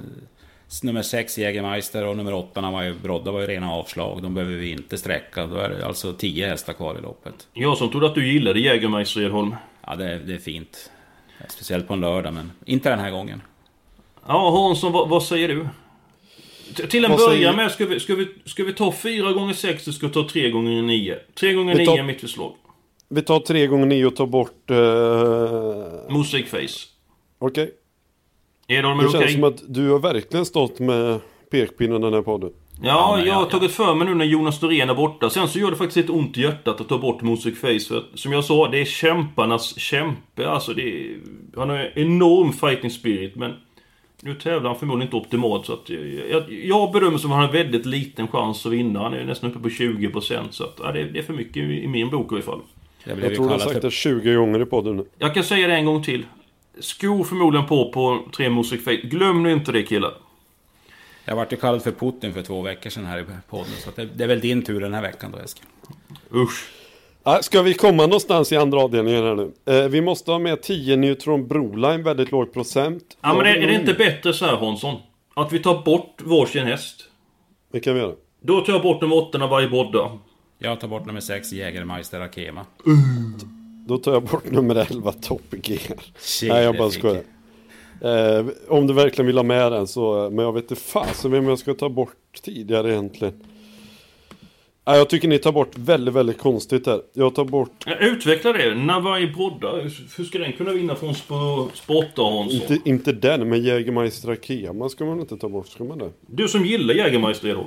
Nummer 0.82 1.02
6 1.02 1.38
Jägermeister 1.38 2.06
och 2.06 2.16
nummer 2.16 2.34
8 2.34 2.70
var 2.70 2.82
ju 2.82 2.94
Brodda 2.94 3.30
var 3.30 3.40
ju 3.40 3.46
rena 3.46 3.72
avslag. 3.72 4.22
De 4.22 4.34
behöver 4.34 4.56
vi 4.56 4.70
inte 4.70 4.98
sträcka. 4.98 5.46
Då 5.46 5.56
är 5.56 5.68
det 5.68 5.86
alltså 5.86 6.12
10 6.12 6.48
hästar 6.48 6.72
kvar 6.72 6.98
i 6.98 7.02
loppet. 7.02 7.48
Jag 7.52 7.78
som 7.78 7.90
trodde 7.90 8.06
att 8.06 8.14
du 8.14 8.32
gillade 8.32 8.60
Jägermeister 8.60 9.22
Edholm. 9.22 9.54
Ja 9.86 9.96
det, 9.96 10.18
det 10.18 10.34
är 10.34 10.38
fint. 10.38 10.90
Speciellt 11.48 11.88
på 11.88 11.94
en 11.94 12.00
lördag 12.00 12.34
men 12.34 12.52
inte 12.64 12.90
den 12.90 12.98
här 12.98 13.10
gången. 13.10 13.42
Ja 14.26 14.50
Hansson, 14.50 14.92
vad, 14.92 15.08
vad 15.08 15.22
säger 15.22 15.48
du? 15.48 15.68
Till 16.88 17.04
en 17.04 17.16
början 17.16 17.56
med 17.56 17.70
ska 17.70 17.86
vi, 17.86 18.00
ska, 18.00 18.14
vi, 18.14 18.28
ska 18.44 18.64
vi 18.64 18.72
ta 18.72 18.92
4 18.92 19.32
gånger 19.32 19.54
6 19.54 19.88
och 19.88 19.94
ska 19.94 20.06
vi 20.06 20.12
ta 20.12 20.28
3 20.28 20.50
gånger 20.50 20.82
9 20.82 21.18
3 21.34 21.52
gånger 21.52 21.74
9 21.74 21.98
är 21.98 22.02
mitt 22.02 22.20
förslag. 22.20 22.54
Vi 23.08 23.22
tar 23.22 23.40
3 23.40 23.66
gånger 23.66 23.86
9 23.86 24.06
och 24.06 24.16
tar 24.16 24.26
bort... 24.26 24.70
Uh... 24.70 26.16
Musikface. 26.16 26.88
Okej. 27.38 27.64
Okay. 27.64 27.74
Är 28.70 28.82
de 28.82 28.98
det 28.98 29.06
okej? 29.06 29.20
Känns 29.20 29.32
som 29.32 29.44
att 29.44 29.62
du 29.66 29.90
har 29.90 29.98
verkligen 29.98 30.46
stått 30.46 30.78
med 30.78 31.20
pekpinnen 31.50 32.00
den 32.00 32.14
här 32.14 32.22
podden. 32.22 32.50
Ja, 32.82 33.18
ja 33.18 33.26
jag 33.26 33.34
har 33.34 33.44
tagit 33.44 33.70
för 33.70 33.94
mig 33.94 34.08
nu 34.08 34.14
när 34.14 34.24
Jonas 34.24 34.62
Norén 34.62 34.90
är 34.90 34.94
borta. 34.94 35.30
Sen 35.30 35.48
så 35.48 35.58
gör 35.58 35.70
det 35.70 35.76
faktiskt 35.76 35.96
lite 35.96 36.12
ont 36.12 36.38
i 36.38 36.42
hjärtat 36.42 36.80
att 36.80 36.88
ta 36.88 36.98
bort 36.98 37.22
Music 37.22 37.60
Face. 37.60 37.80
För 37.88 37.98
att, 37.98 38.04
som 38.14 38.32
jag 38.32 38.44
sa, 38.44 38.68
det 38.68 38.80
är 38.80 38.84
kämparnas 38.84 39.78
kämpe. 39.78 40.48
Alltså 40.48 40.74
det 40.74 40.82
är, 40.82 41.16
Han 41.56 41.70
har 41.70 41.92
enorm 41.94 42.52
fighting 42.52 42.90
spirit, 42.90 43.36
men... 43.36 43.52
Nu 44.22 44.34
tävlar 44.34 44.70
han 44.70 44.78
förmodligen 44.78 45.06
inte 45.06 45.16
optimalt 45.16 45.66
så 45.66 45.72
att 45.72 45.90
jag, 46.30 46.52
jag 46.52 46.92
bedömer 46.92 47.18
som 47.18 47.32
att 47.32 47.38
han 47.38 47.48
har 47.48 47.56
en 47.56 47.64
väldigt 47.64 47.86
liten 47.86 48.28
chans 48.28 48.66
att 48.66 48.72
vinna. 48.72 49.00
Han 49.00 49.14
är 49.14 49.24
nästan 49.24 49.50
uppe 49.50 49.58
på 49.58 49.68
20% 49.68 50.38
så 50.50 50.64
att 50.64 50.80
ja, 50.82 50.92
det, 50.92 51.04
det, 51.04 51.18
är 51.18 51.22
för 51.22 51.32
mycket 51.32 51.56
i, 51.56 51.60
i 51.60 51.88
min 51.88 52.10
bok 52.10 52.32
i 52.32 52.34
alla 52.34 52.42
fall. 52.42 52.60
Jag, 53.04 53.18
jag 53.18 53.34
tror 53.34 53.44
du 53.44 53.52
har 53.52 53.58
sagt 53.58 53.82
det 53.82 53.90
20 53.90 54.34
gånger 54.34 54.62
i 54.62 54.64
podden 54.64 54.96
nu. 54.96 55.04
Jag 55.18 55.34
kan 55.34 55.44
säga 55.44 55.68
det 55.68 55.74
en 55.74 55.84
gång 55.84 56.02
till. 56.02 56.24
Skor 56.80 57.24
förmodligen 57.24 57.66
på 57.66 57.92
på 57.92 58.24
tre 58.36 58.50
Music 58.50 58.84
Fate. 58.84 58.96
Glöm 58.96 59.42
nu 59.42 59.52
inte 59.52 59.72
det 59.72 59.82
killar. 59.82 60.12
Jag 61.24 61.36
vart 61.36 61.52
ju 61.52 61.56
kallad 61.56 61.82
för 61.82 61.92
Putin 61.92 62.32
för 62.32 62.42
två 62.42 62.62
veckor 62.62 62.90
sedan 62.90 63.06
här 63.06 63.18
i 63.20 63.24
podden. 63.50 63.72
Så 63.84 63.90
det, 63.96 64.04
det, 64.04 64.24
är 64.24 64.28
väl 64.28 64.40
din 64.40 64.62
tur 64.62 64.80
den 64.80 64.94
här 64.94 65.02
veckan 65.02 65.30
då 65.32 65.38
Eskil. 65.38 65.64
Usch. 66.34 66.70
Ska 67.42 67.62
vi 67.62 67.74
komma 67.74 68.02
någonstans 68.02 68.52
i 68.52 68.56
andra 68.56 68.80
avdelningen 68.80 69.24
här 69.24 69.34
nu? 69.34 69.52
Eh, 69.66 69.88
vi 69.88 70.00
måste 70.00 70.30
ha 70.30 70.38
med 70.38 70.62
10 70.62 70.96
Neutron 70.96 71.48
Broline, 71.48 72.02
väldigt 72.02 72.30
låg 72.30 72.52
procent. 72.52 73.02
Ja 73.20 73.34
men 73.34 73.46
är, 73.46 73.56
är 73.56 73.66
det 73.66 73.74
inte 73.74 73.94
bättre 73.94 74.32
så 74.32 74.46
här 74.46 74.56
Hansson? 74.56 74.96
Att 75.34 75.52
vi 75.52 75.58
tar 75.58 75.82
bort 75.82 76.22
varsin 76.22 76.66
häst? 76.66 77.04
Det 77.72 77.80
kan 77.80 77.94
vi 77.94 78.00
göra. 78.00 78.14
Då 78.40 78.60
tar 78.60 78.72
jag 78.72 78.82
bort 78.82 79.00
nummer 79.00 79.16
8 79.16 79.46
varje 79.46 79.68
bodda. 79.68 80.18
Jag 80.58 80.80
tar 80.80 80.88
bort 80.88 81.06
nummer 81.06 81.20
6 81.20 81.52
Jägermeister 81.52 82.20
Akema. 82.20 82.66
Mm. 82.86 83.59
Då 83.90 83.98
tar 83.98 84.12
jag 84.12 84.22
bort 84.22 84.50
nummer 84.50 84.74
11 84.90 85.12
Top 85.12 85.68
Gear. 85.68 85.98
Nej 86.48 86.64
jag 86.64 86.76
bara 86.76 86.90
skojar. 86.90 87.22
Eh, 88.00 88.46
om 88.68 88.86
du 88.86 88.94
verkligen 88.94 89.26
vill 89.26 89.36
ha 89.36 89.42
med 89.42 89.72
den 89.72 89.86
så, 89.86 90.30
men 90.32 90.44
jag 90.44 90.52
vet 90.52 90.70
inte 90.70 90.82
fasen 90.82 91.30
vem 91.30 91.48
jag 91.48 91.58
ska 91.58 91.74
ta 91.74 91.88
bort 91.88 92.42
tidigare 92.42 92.92
egentligen. 92.92 93.34
Ja, 94.84 94.96
jag 94.96 95.08
tycker 95.08 95.28
ni 95.28 95.38
tar 95.38 95.52
bort 95.52 95.78
väldigt, 95.78 96.14
väldigt 96.14 96.38
konstigt 96.38 96.84
där. 96.84 97.00
Jag 97.12 97.34
tar 97.34 97.44
bort... 97.44 97.84
Utveckla 98.00 98.52
det. 98.52 98.74
Navaj 98.74 99.26
Brodda. 99.26 99.72
Hur 100.16 100.24
ska 100.24 100.38
den 100.38 100.52
kunna 100.52 100.72
vinna 100.72 100.94
från 100.94 101.14
Sporta 101.74 102.22
Hansson? 102.22 102.60
Inte, 102.60 102.78
inte 102.84 103.12
den, 103.12 103.48
men 103.48 103.62
Jägermeister 103.62 104.30
Akema 104.30 104.88
ska 104.88 105.04
man 105.04 105.20
inte 105.20 105.36
ta 105.36 105.48
bort. 105.48 105.68
Ska 105.68 105.84
man 105.84 105.98
det? 105.98 106.10
Du 106.26 106.48
som 106.48 106.66
gillar 106.66 106.94
Jägermeister 106.94 107.54
då? 107.54 107.66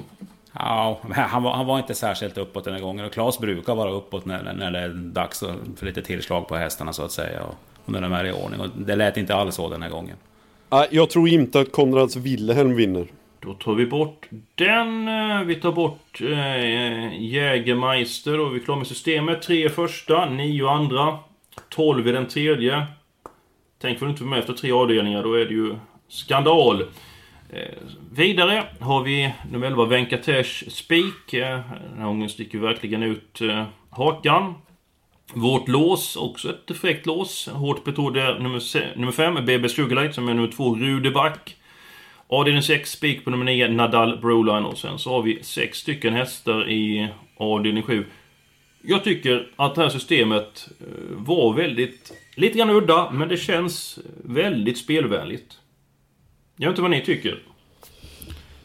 Ja, 0.59 0.99
han 1.15 1.43
var, 1.43 1.53
han 1.53 1.65
var 1.65 1.77
inte 1.77 1.95
särskilt 1.95 2.37
uppåt 2.37 2.63
den 2.63 2.73
här 2.73 2.81
gången. 2.81 3.05
Och 3.05 3.13
Claes 3.13 3.39
brukar 3.39 3.75
vara 3.75 3.91
uppåt 3.91 4.25
när, 4.25 4.53
när 4.53 4.71
det 4.71 4.79
är 4.79 4.89
dags 4.89 5.39
för 5.75 5.85
lite 5.85 6.01
tillslag 6.01 6.47
på 6.47 6.55
hästarna 6.55 6.93
så 6.93 7.03
att 7.03 7.11
säga. 7.11 7.43
Och, 7.43 7.55
och 7.85 7.91
när 7.91 8.01
de 8.01 8.13
är 8.13 8.25
i 8.25 8.31
ordning. 8.31 8.59
Och 8.59 8.69
det 8.75 8.95
lät 8.95 9.17
inte 9.17 9.35
alls 9.35 9.55
så 9.55 9.69
den 9.69 9.81
här 9.81 9.89
gången. 9.89 10.15
Jag 10.89 11.09
tror 11.09 11.29
inte 11.29 11.59
att 11.59 11.71
Konrads 11.71 12.15
Wilhelm 12.15 12.75
vinner. 12.75 13.07
Då 13.39 13.53
tar 13.53 13.73
vi 13.73 13.85
bort 13.85 14.29
den. 14.55 15.07
Eh, 15.07 15.41
vi 15.41 15.55
tar 15.55 15.71
bort 15.71 16.21
äh, 16.21 17.23
Jägermeister 17.23 18.39
och 18.39 18.55
vi 18.55 18.59
är 18.59 18.63
klara 18.63 18.77
med 18.77 18.87
systemet. 18.87 19.41
Tre 19.41 19.69
första, 19.69 20.29
nio 20.29 20.69
andra, 20.69 21.17
tolv 21.69 22.07
i 22.07 22.11
den 22.11 22.27
tredje. 22.27 22.85
Tänk 23.81 23.99
för 23.99 24.05
du 24.05 24.11
inte 24.11 24.23
med 24.23 24.39
efter 24.39 24.53
tre 24.53 24.71
avdelningar, 24.71 25.23
då 25.23 25.33
är 25.33 25.45
det 25.45 25.53
ju 25.53 25.75
skandal. 26.07 26.85
Eh, 27.55 27.77
vidare 28.11 28.63
har 28.79 29.03
vi 29.03 29.33
nummer 29.51 29.67
11, 29.67 29.85
Venkatesh 29.85 30.69
Spik. 30.69 31.33
Eh, 31.33 31.59
den 31.89 31.97
här 31.97 32.05
gången 32.05 32.29
sticker 32.29 32.57
verkligen 32.57 33.03
ut 33.03 33.41
eh, 33.41 33.65
hakan. 33.89 34.53
Vårt 35.33 35.67
lås, 35.67 36.15
också 36.15 36.49
ett 36.49 36.77
fräckt 36.77 37.05
lås. 37.05 37.47
Hårt 37.47 37.83
betrodde 37.83 38.39
nummer 38.39 39.11
5, 39.11 39.45
BB 39.45 39.69
Sugarlight, 39.69 40.15
som 40.15 40.29
är 40.29 40.33
nummer 40.33 40.51
2, 40.51 40.75
Rudeback. 40.75 41.55
Avdelning 42.27 42.63
6, 42.63 42.91
spik 42.91 43.23
på 43.23 43.29
nummer 43.29 43.45
9, 43.45 43.67
Nadal 43.67 44.19
Broline. 44.21 44.65
Och 44.65 44.77
sen 44.77 44.99
så 44.99 45.09
har 45.09 45.21
vi 45.21 45.43
sex 45.43 45.77
stycken 45.77 46.13
hästar 46.13 46.69
i 46.69 47.09
avdelning 47.37 47.83
7. 47.83 48.05
Jag 48.81 49.03
tycker 49.03 49.47
att 49.55 49.75
det 49.75 49.81
här 49.81 49.89
systemet 49.89 50.69
eh, 50.79 50.85
var 51.09 51.53
väldigt... 51.53 52.11
Lite 52.35 52.57
grann 52.57 52.69
udda, 52.69 53.11
men 53.11 53.27
det 53.27 53.37
känns 53.37 53.99
väldigt 54.23 54.77
spelvänligt. 54.77 55.59
Jag 56.63 56.69
vet 56.69 56.73
inte 56.73 56.81
vad 56.81 56.91
ni 56.91 57.01
tycker. 57.01 57.39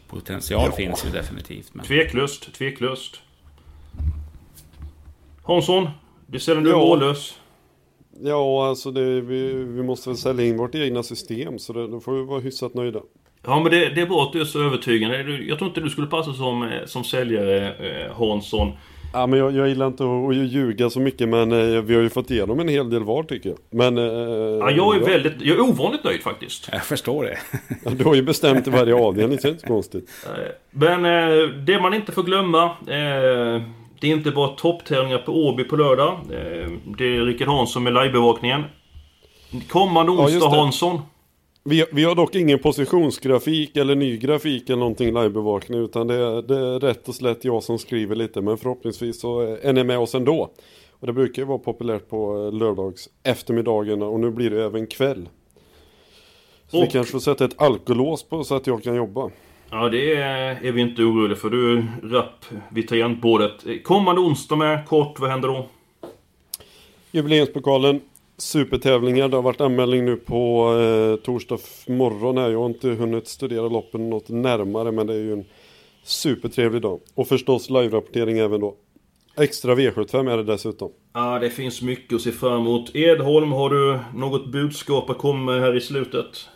Potential 0.07 0.65
ja. 0.65 0.71
finns 0.71 1.05
ju 1.05 1.09
definitivt. 1.09 1.73
Men... 1.73 1.85
Tveklöst, 1.85 2.53
tveklöst. 2.53 3.21
Hansson, 5.43 5.89
det 6.27 6.39
ställer 6.39 6.61
du 6.61 6.69
ja. 6.69 6.77
mållös. 6.77 7.39
Ja, 8.21 8.67
alltså 8.67 8.91
det, 8.91 9.21
vi, 9.21 9.53
vi 9.53 9.83
måste 9.83 10.09
väl 10.09 10.17
sälja 10.17 10.45
in 10.45 10.57
vårt 10.57 10.75
egna 10.75 11.03
system 11.03 11.59
så 11.59 11.73
det, 11.73 11.87
då 11.87 11.99
får 11.99 12.13
vi 12.13 12.23
vara 12.23 12.39
hyfsat 12.39 12.73
nöjda. 12.73 13.01
Ja 13.43 13.59
men 13.59 13.71
det, 13.71 13.89
det 13.89 14.01
är 14.01 14.07
bra 14.07 14.23
att 14.23 14.33
du 14.33 14.41
är 14.41 14.45
så 14.45 14.61
övertygande. 14.63 15.43
Jag 15.43 15.57
tror 15.57 15.69
inte 15.69 15.81
du 15.81 15.89
skulle 15.89 16.07
passa 16.07 16.33
som, 16.33 16.63
eh, 16.63 16.85
som 16.85 17.03
säljare 17.03 17.73
eh, 17.73 18.15
Hansson. 18.15 18.71
Ja 19.13 19.27
men 19.27 19.39
jag, 19.39 19.55
jag 19.55 19.67
gillar 19.67 19.87
inte 19.87 20.03
att, 20.03 20.29
att 20.29 20.35
ljuga 20.35 20.89
så 20.89 20.99
mycket 20.99 21.29
men 21.29 21.51
eh, 21.51 21.81
vi 21.81 21.95
har 21.95 22.01
ju 22.01 22.09
fått 22.09 22.31
igenom 22.31 22.59
en 22.59 22.67
hel 22.67 22.89
del 22.89 23.03
var 23.03 23.23
tycker 23.23 23.49
jag. 23.49 23.57
Men... 23.69 23.97
Eh, 23.97 24.03
ja, 24.03 24.71
jag 24.71 24.95
är 24.95 24.99
ja. 24.99 25.05
väldigt, 25.05 25.41
jag 25.41 25.57
är 25.57 25.61
ovanligt 25.61 26.03
nöjd 26.03 26.21
faktiskt. 26.21 26.69
Jag 26.71 26.85
förstår 26.85 27.23
det. 27.23 27.37
ja, 27.85 27.91
du 27.91 28.03
har 28.03 28.15
ju 28.15 28.21
bestämt 28.21 28.67
i 28.67 28.69
varje 28.69 28.95
avdelning, 28.95 29.39
det 29.41 29.47
är 29.47 29.51
inte 29.51 29.67
konstigt. 29.67 30.09
Eh, 30.25 30.31
men 30.71 31.05
eh, 31.05 31.47
det 31.47 31.81
man 31.81 31.93
inte 31.93 32.11
får 32.11 32.23
glömma. 32.23 32.63
Eh, 32.65 33.61
det 34.01 34.07
är 34.07 34.11
inte 34.11 34.31
bara 34.31 34.47
topptävlingar 34.47 35.17
på 35.17 35.47
Åby 35.47 35.63
på 35.63 35.75
lördag. 35.75 36.19
Eh, 36.31 36.71
det 36.97 37.15
är 37.15 37.25
Rickard 37.25 37.47
Hansson 37.47 37.83
med 37.83 37.93
livebevakningen. 37.93 38.63
Kommande 39.67 40.11
onsdag 40.11 40.39
ja, 40.39 40.49
Hansson. 40.49 41.01
Vi, 41.69 41.85
vi 41.91 42.03
har 42.03 42.15
dock 42.15 42.35
ingen 42.35 42.59
positionsgrafik 42.59 43.77
eller 43.77 43.95
ny 43.95 44.17
grafik 44.17 44.69
eller 44.69 44.79
någonting 44.79 45.07
livebevakning 45.07 45.79
utan 45.79 46.07
det 46.07 46.15
är, 46.15 46.41
det 46.41 46.57
är 46.57 46.79
rätt 46.79 47.07
och 47.07 47.15
slätt 47.15 47.45
jag 47.45 47.63
som 47.63 47.79
skriver 47.79 48.15
lite 48.15 48.41
men 48.41 48.57
förhoppningsvis 48.57 49.21
så 49.21 49.39
är 49.41 49.73
ni 49.73 49.83
med 49.83 49.99
oss 49.99 50.15
ändå. 50.15 50.51
Och 50.91 51.07
det 51.07 51.13
brukar 51.13 51.41
ju 51.41 51.45
vara 51.45 51.57
populärt 51.57 52.09
på 52.09 52.49
lördags 52.53 53.09
eftermiddagarna 53.23 54.05
och 54.05 54.19
nu 54.19 54.31
blir 54.31 54.49
det 54.49 54.65
även 54.65 54.87
kväll. 54.87 55.29
Så 56.67 56.77
och, 56.77 56.83
vi 56.83 56.87
kanske 56.87 57.11
får 57.11 57.19
sätta 57.19 57.45
ett 57.45 57.61
alkolås 57.61 58.23
på 58.23 58.43
så 58.43 58.55
att 58.55 58.67
jag 58.67 58.83
kan 58.83 58.95
jobba. 58.95 59.29
Ja 59.69 59.89
det 59.89 60.15
är, 60.15 60.65
är 60.65 60.71
vi 60.71 60.81
inte 60.81 61.01
oroliga 61.01 61.37
för. 61.37 61.49
Du 61.49 61.77
är 61.77 61.87
rapp 62.03 62.45
vid 62.69 62.87
tangentbordet. 62.87 63.83
Kommande 63.83 64.21
onsdag 64.21 64.55
med, 64.55 64.87
kort, 64.87 65.19
vad 65.19 65.29
händer 65.29 65.47
då? 65.47 65.67
Jubileumspokalen 67.11 68.01
supertävlingar. 68.41 69.27
Det 69.27 69.37
har 69.37 69.41
varit 69.41 69.61
anmälning 69.61 70.05
nu 70.05 70.15
på 70.15 70.73
eh, 70.79 71.25
torsdag 71.25 71.57
morgon 71.87 72.37
här. 72.37 72.49
Jag 72.49 72.59
har 72.59 72.65
inte 72.65 72.89
hunnit 72.89 73.27
studera 73.27 73.67
loppen 73.67 74.09
något 74.09 74.29
närmare 74.29 74.91
men 74.91 75.07
det 75.07 75.13
är 75.13 75.17
ju 75.17 75.33
en 75.33 75.45
supertrevlig 76.03 76.81
dag. 76.81 76.99
Och 77.15 77.27
förstås 77.27 77.69
live-rapportering 77.69 78.39
även 78.39 78.61
då. 78.61 78.75
Extra 79.37 79.75
V75 79.75 80.31
är 80.31 80.37
det 80.37 80.43
dessutom. 80.43 80.91
Ja, 81.13 81.39
det 81.39 81.49
finns 81.49 81.81
mycket 81.81 82.15
att 82.15 82.21
se 82.21 82.31
fram 82.31 82.61
emot. 82.61 82.95
Edholm, 82.95 83.51
har 83.51 83.69
du 83.69 83.99
något 84.15 84.47
budskap 84.47 85.09
att 85.09 85.17
komma 85.17 85.51
med 85.51 85.61
här 85.61 85.77
i 85.77 85.81
slutet? 85.81 86.49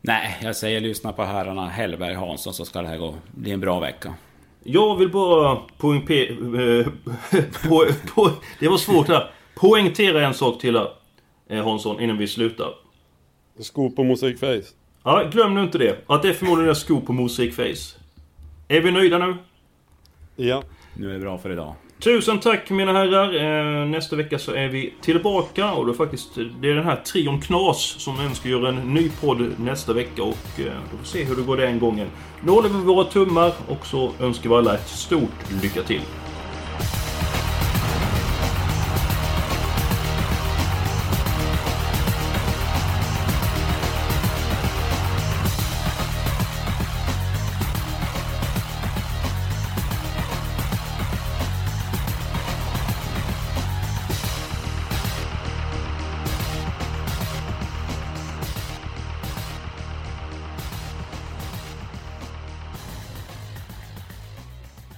Nej, 0.00 0.36
jag 0.42 0.56
säger 0.56 0.80
lyssna 0.80 1.12
på 1.12 1.22
herrarna 1.22 1.68
Hellberg 1.68 2.14
Hansson 2.14 2.54
så 2.54 2.64
ska 2.64 2.82
det 2.82 2.88
här 2.88 2.98
gå 2.98 3.14
bli 3.34 3.50
en 3.50 3.60
bra 3.60 3.80
vecka. 3.80 4.14
Jag 4.62 4.96
vill 4.96 5.10
bara 5.10 5.56
poängtera... 5.78 6.36
Eh, 7.32 7.42
på, 7.68 7.86
på, 8.14 8.30
det 8.60 8.68
var 8.68 8.76
svårt 8.76 9.08
här 9.08 9.30
poängtera 9.60 10.26
en 10.26 10.34
sak 10.34 10.60
till 10.60 10.76
här, 10.76 10.88
eh, 11.48 11.64
Hansson, 11.64 12.00
innan 12.00 12.18
vi 12.18 12.28
slutar. 12.28 12.74
Sko 13.60 13.90
på 13.90 14.04
Mosaikface. 14.04 14.64
Ja, 15.02 15.28
glöm 15.32 15.54
nu 15.54 15.62
inte 15.62 15.78
det. 15.78 16.04
Att 16.06 16.22
det 16.22 16.28
är 16.28 16.32
förmodligen 16.32 16.70
är 16.70 16.74
sko 16.74 17.00
på 17.00 17.12
Mosaikface. 17.12 17.96
Är 18.68 18.80
vi 18.80 18.90
nöjda 18.90 19.18
nu? 19.18 19.36
Ja. 20.36 20.62
Nu 20.94 21.10
är 21.10 21.12
det 21.12 21.20
bra 21.20 21.38
för 21.38 21.52
idag. 21.52 21.74
Tusen 21.98 22.40
tack 22.40 22.70
mina 22.70 22.92
herrar. 22.92 23.34
Eh, 23.34 23.86
nästa 23.88 24.16
vecka 24.16 24.38
så 24.38 24.52
är 24.52 24.68
vi 24.68 24.94
tillbaka 25.00 25.72
och 25.72 25.86
då 25.86 25.94
faktiskt 25.94 26.34
det 26.34 26.70
är 26.70 26.74
den 26.74 26.84
här 26.84 26.96
trion 26.96 27.40
Knas 27.40 27.80
som 27.98 28.20
önskar 28.20 28.50
göra 28.50 28.68
en 28.68 28.94
ny 28.94 29.10
podd 29.20 29.60
nästa 29.60 29.92
vecka 29.92 30.22
och 30.22 30.60
eh, 30.60 30.64
då 30.64 30.96
får 30.96 30.98
vi 30.98 31.04
se 31.04 31.24
hur 31.24 31.36
det 31.36 31.42
går 31.42 31.56
den 31.56 31.78
gången. 31.78 32.08
Nu 32.44 32.50
håller 32.50 32.68
vi 32.68 32.74
våra 32.74 33.04
tummar 33.04 33.52
och 33.68 33.86
så 33.86 34.12
önskar 34.20 34.50
vi 34.50 34.56
alla 34.56 34.74
ett 34.74 34.88
stort 34.88 35.62
lycka 35.62 35.82
till. 35.82 36.00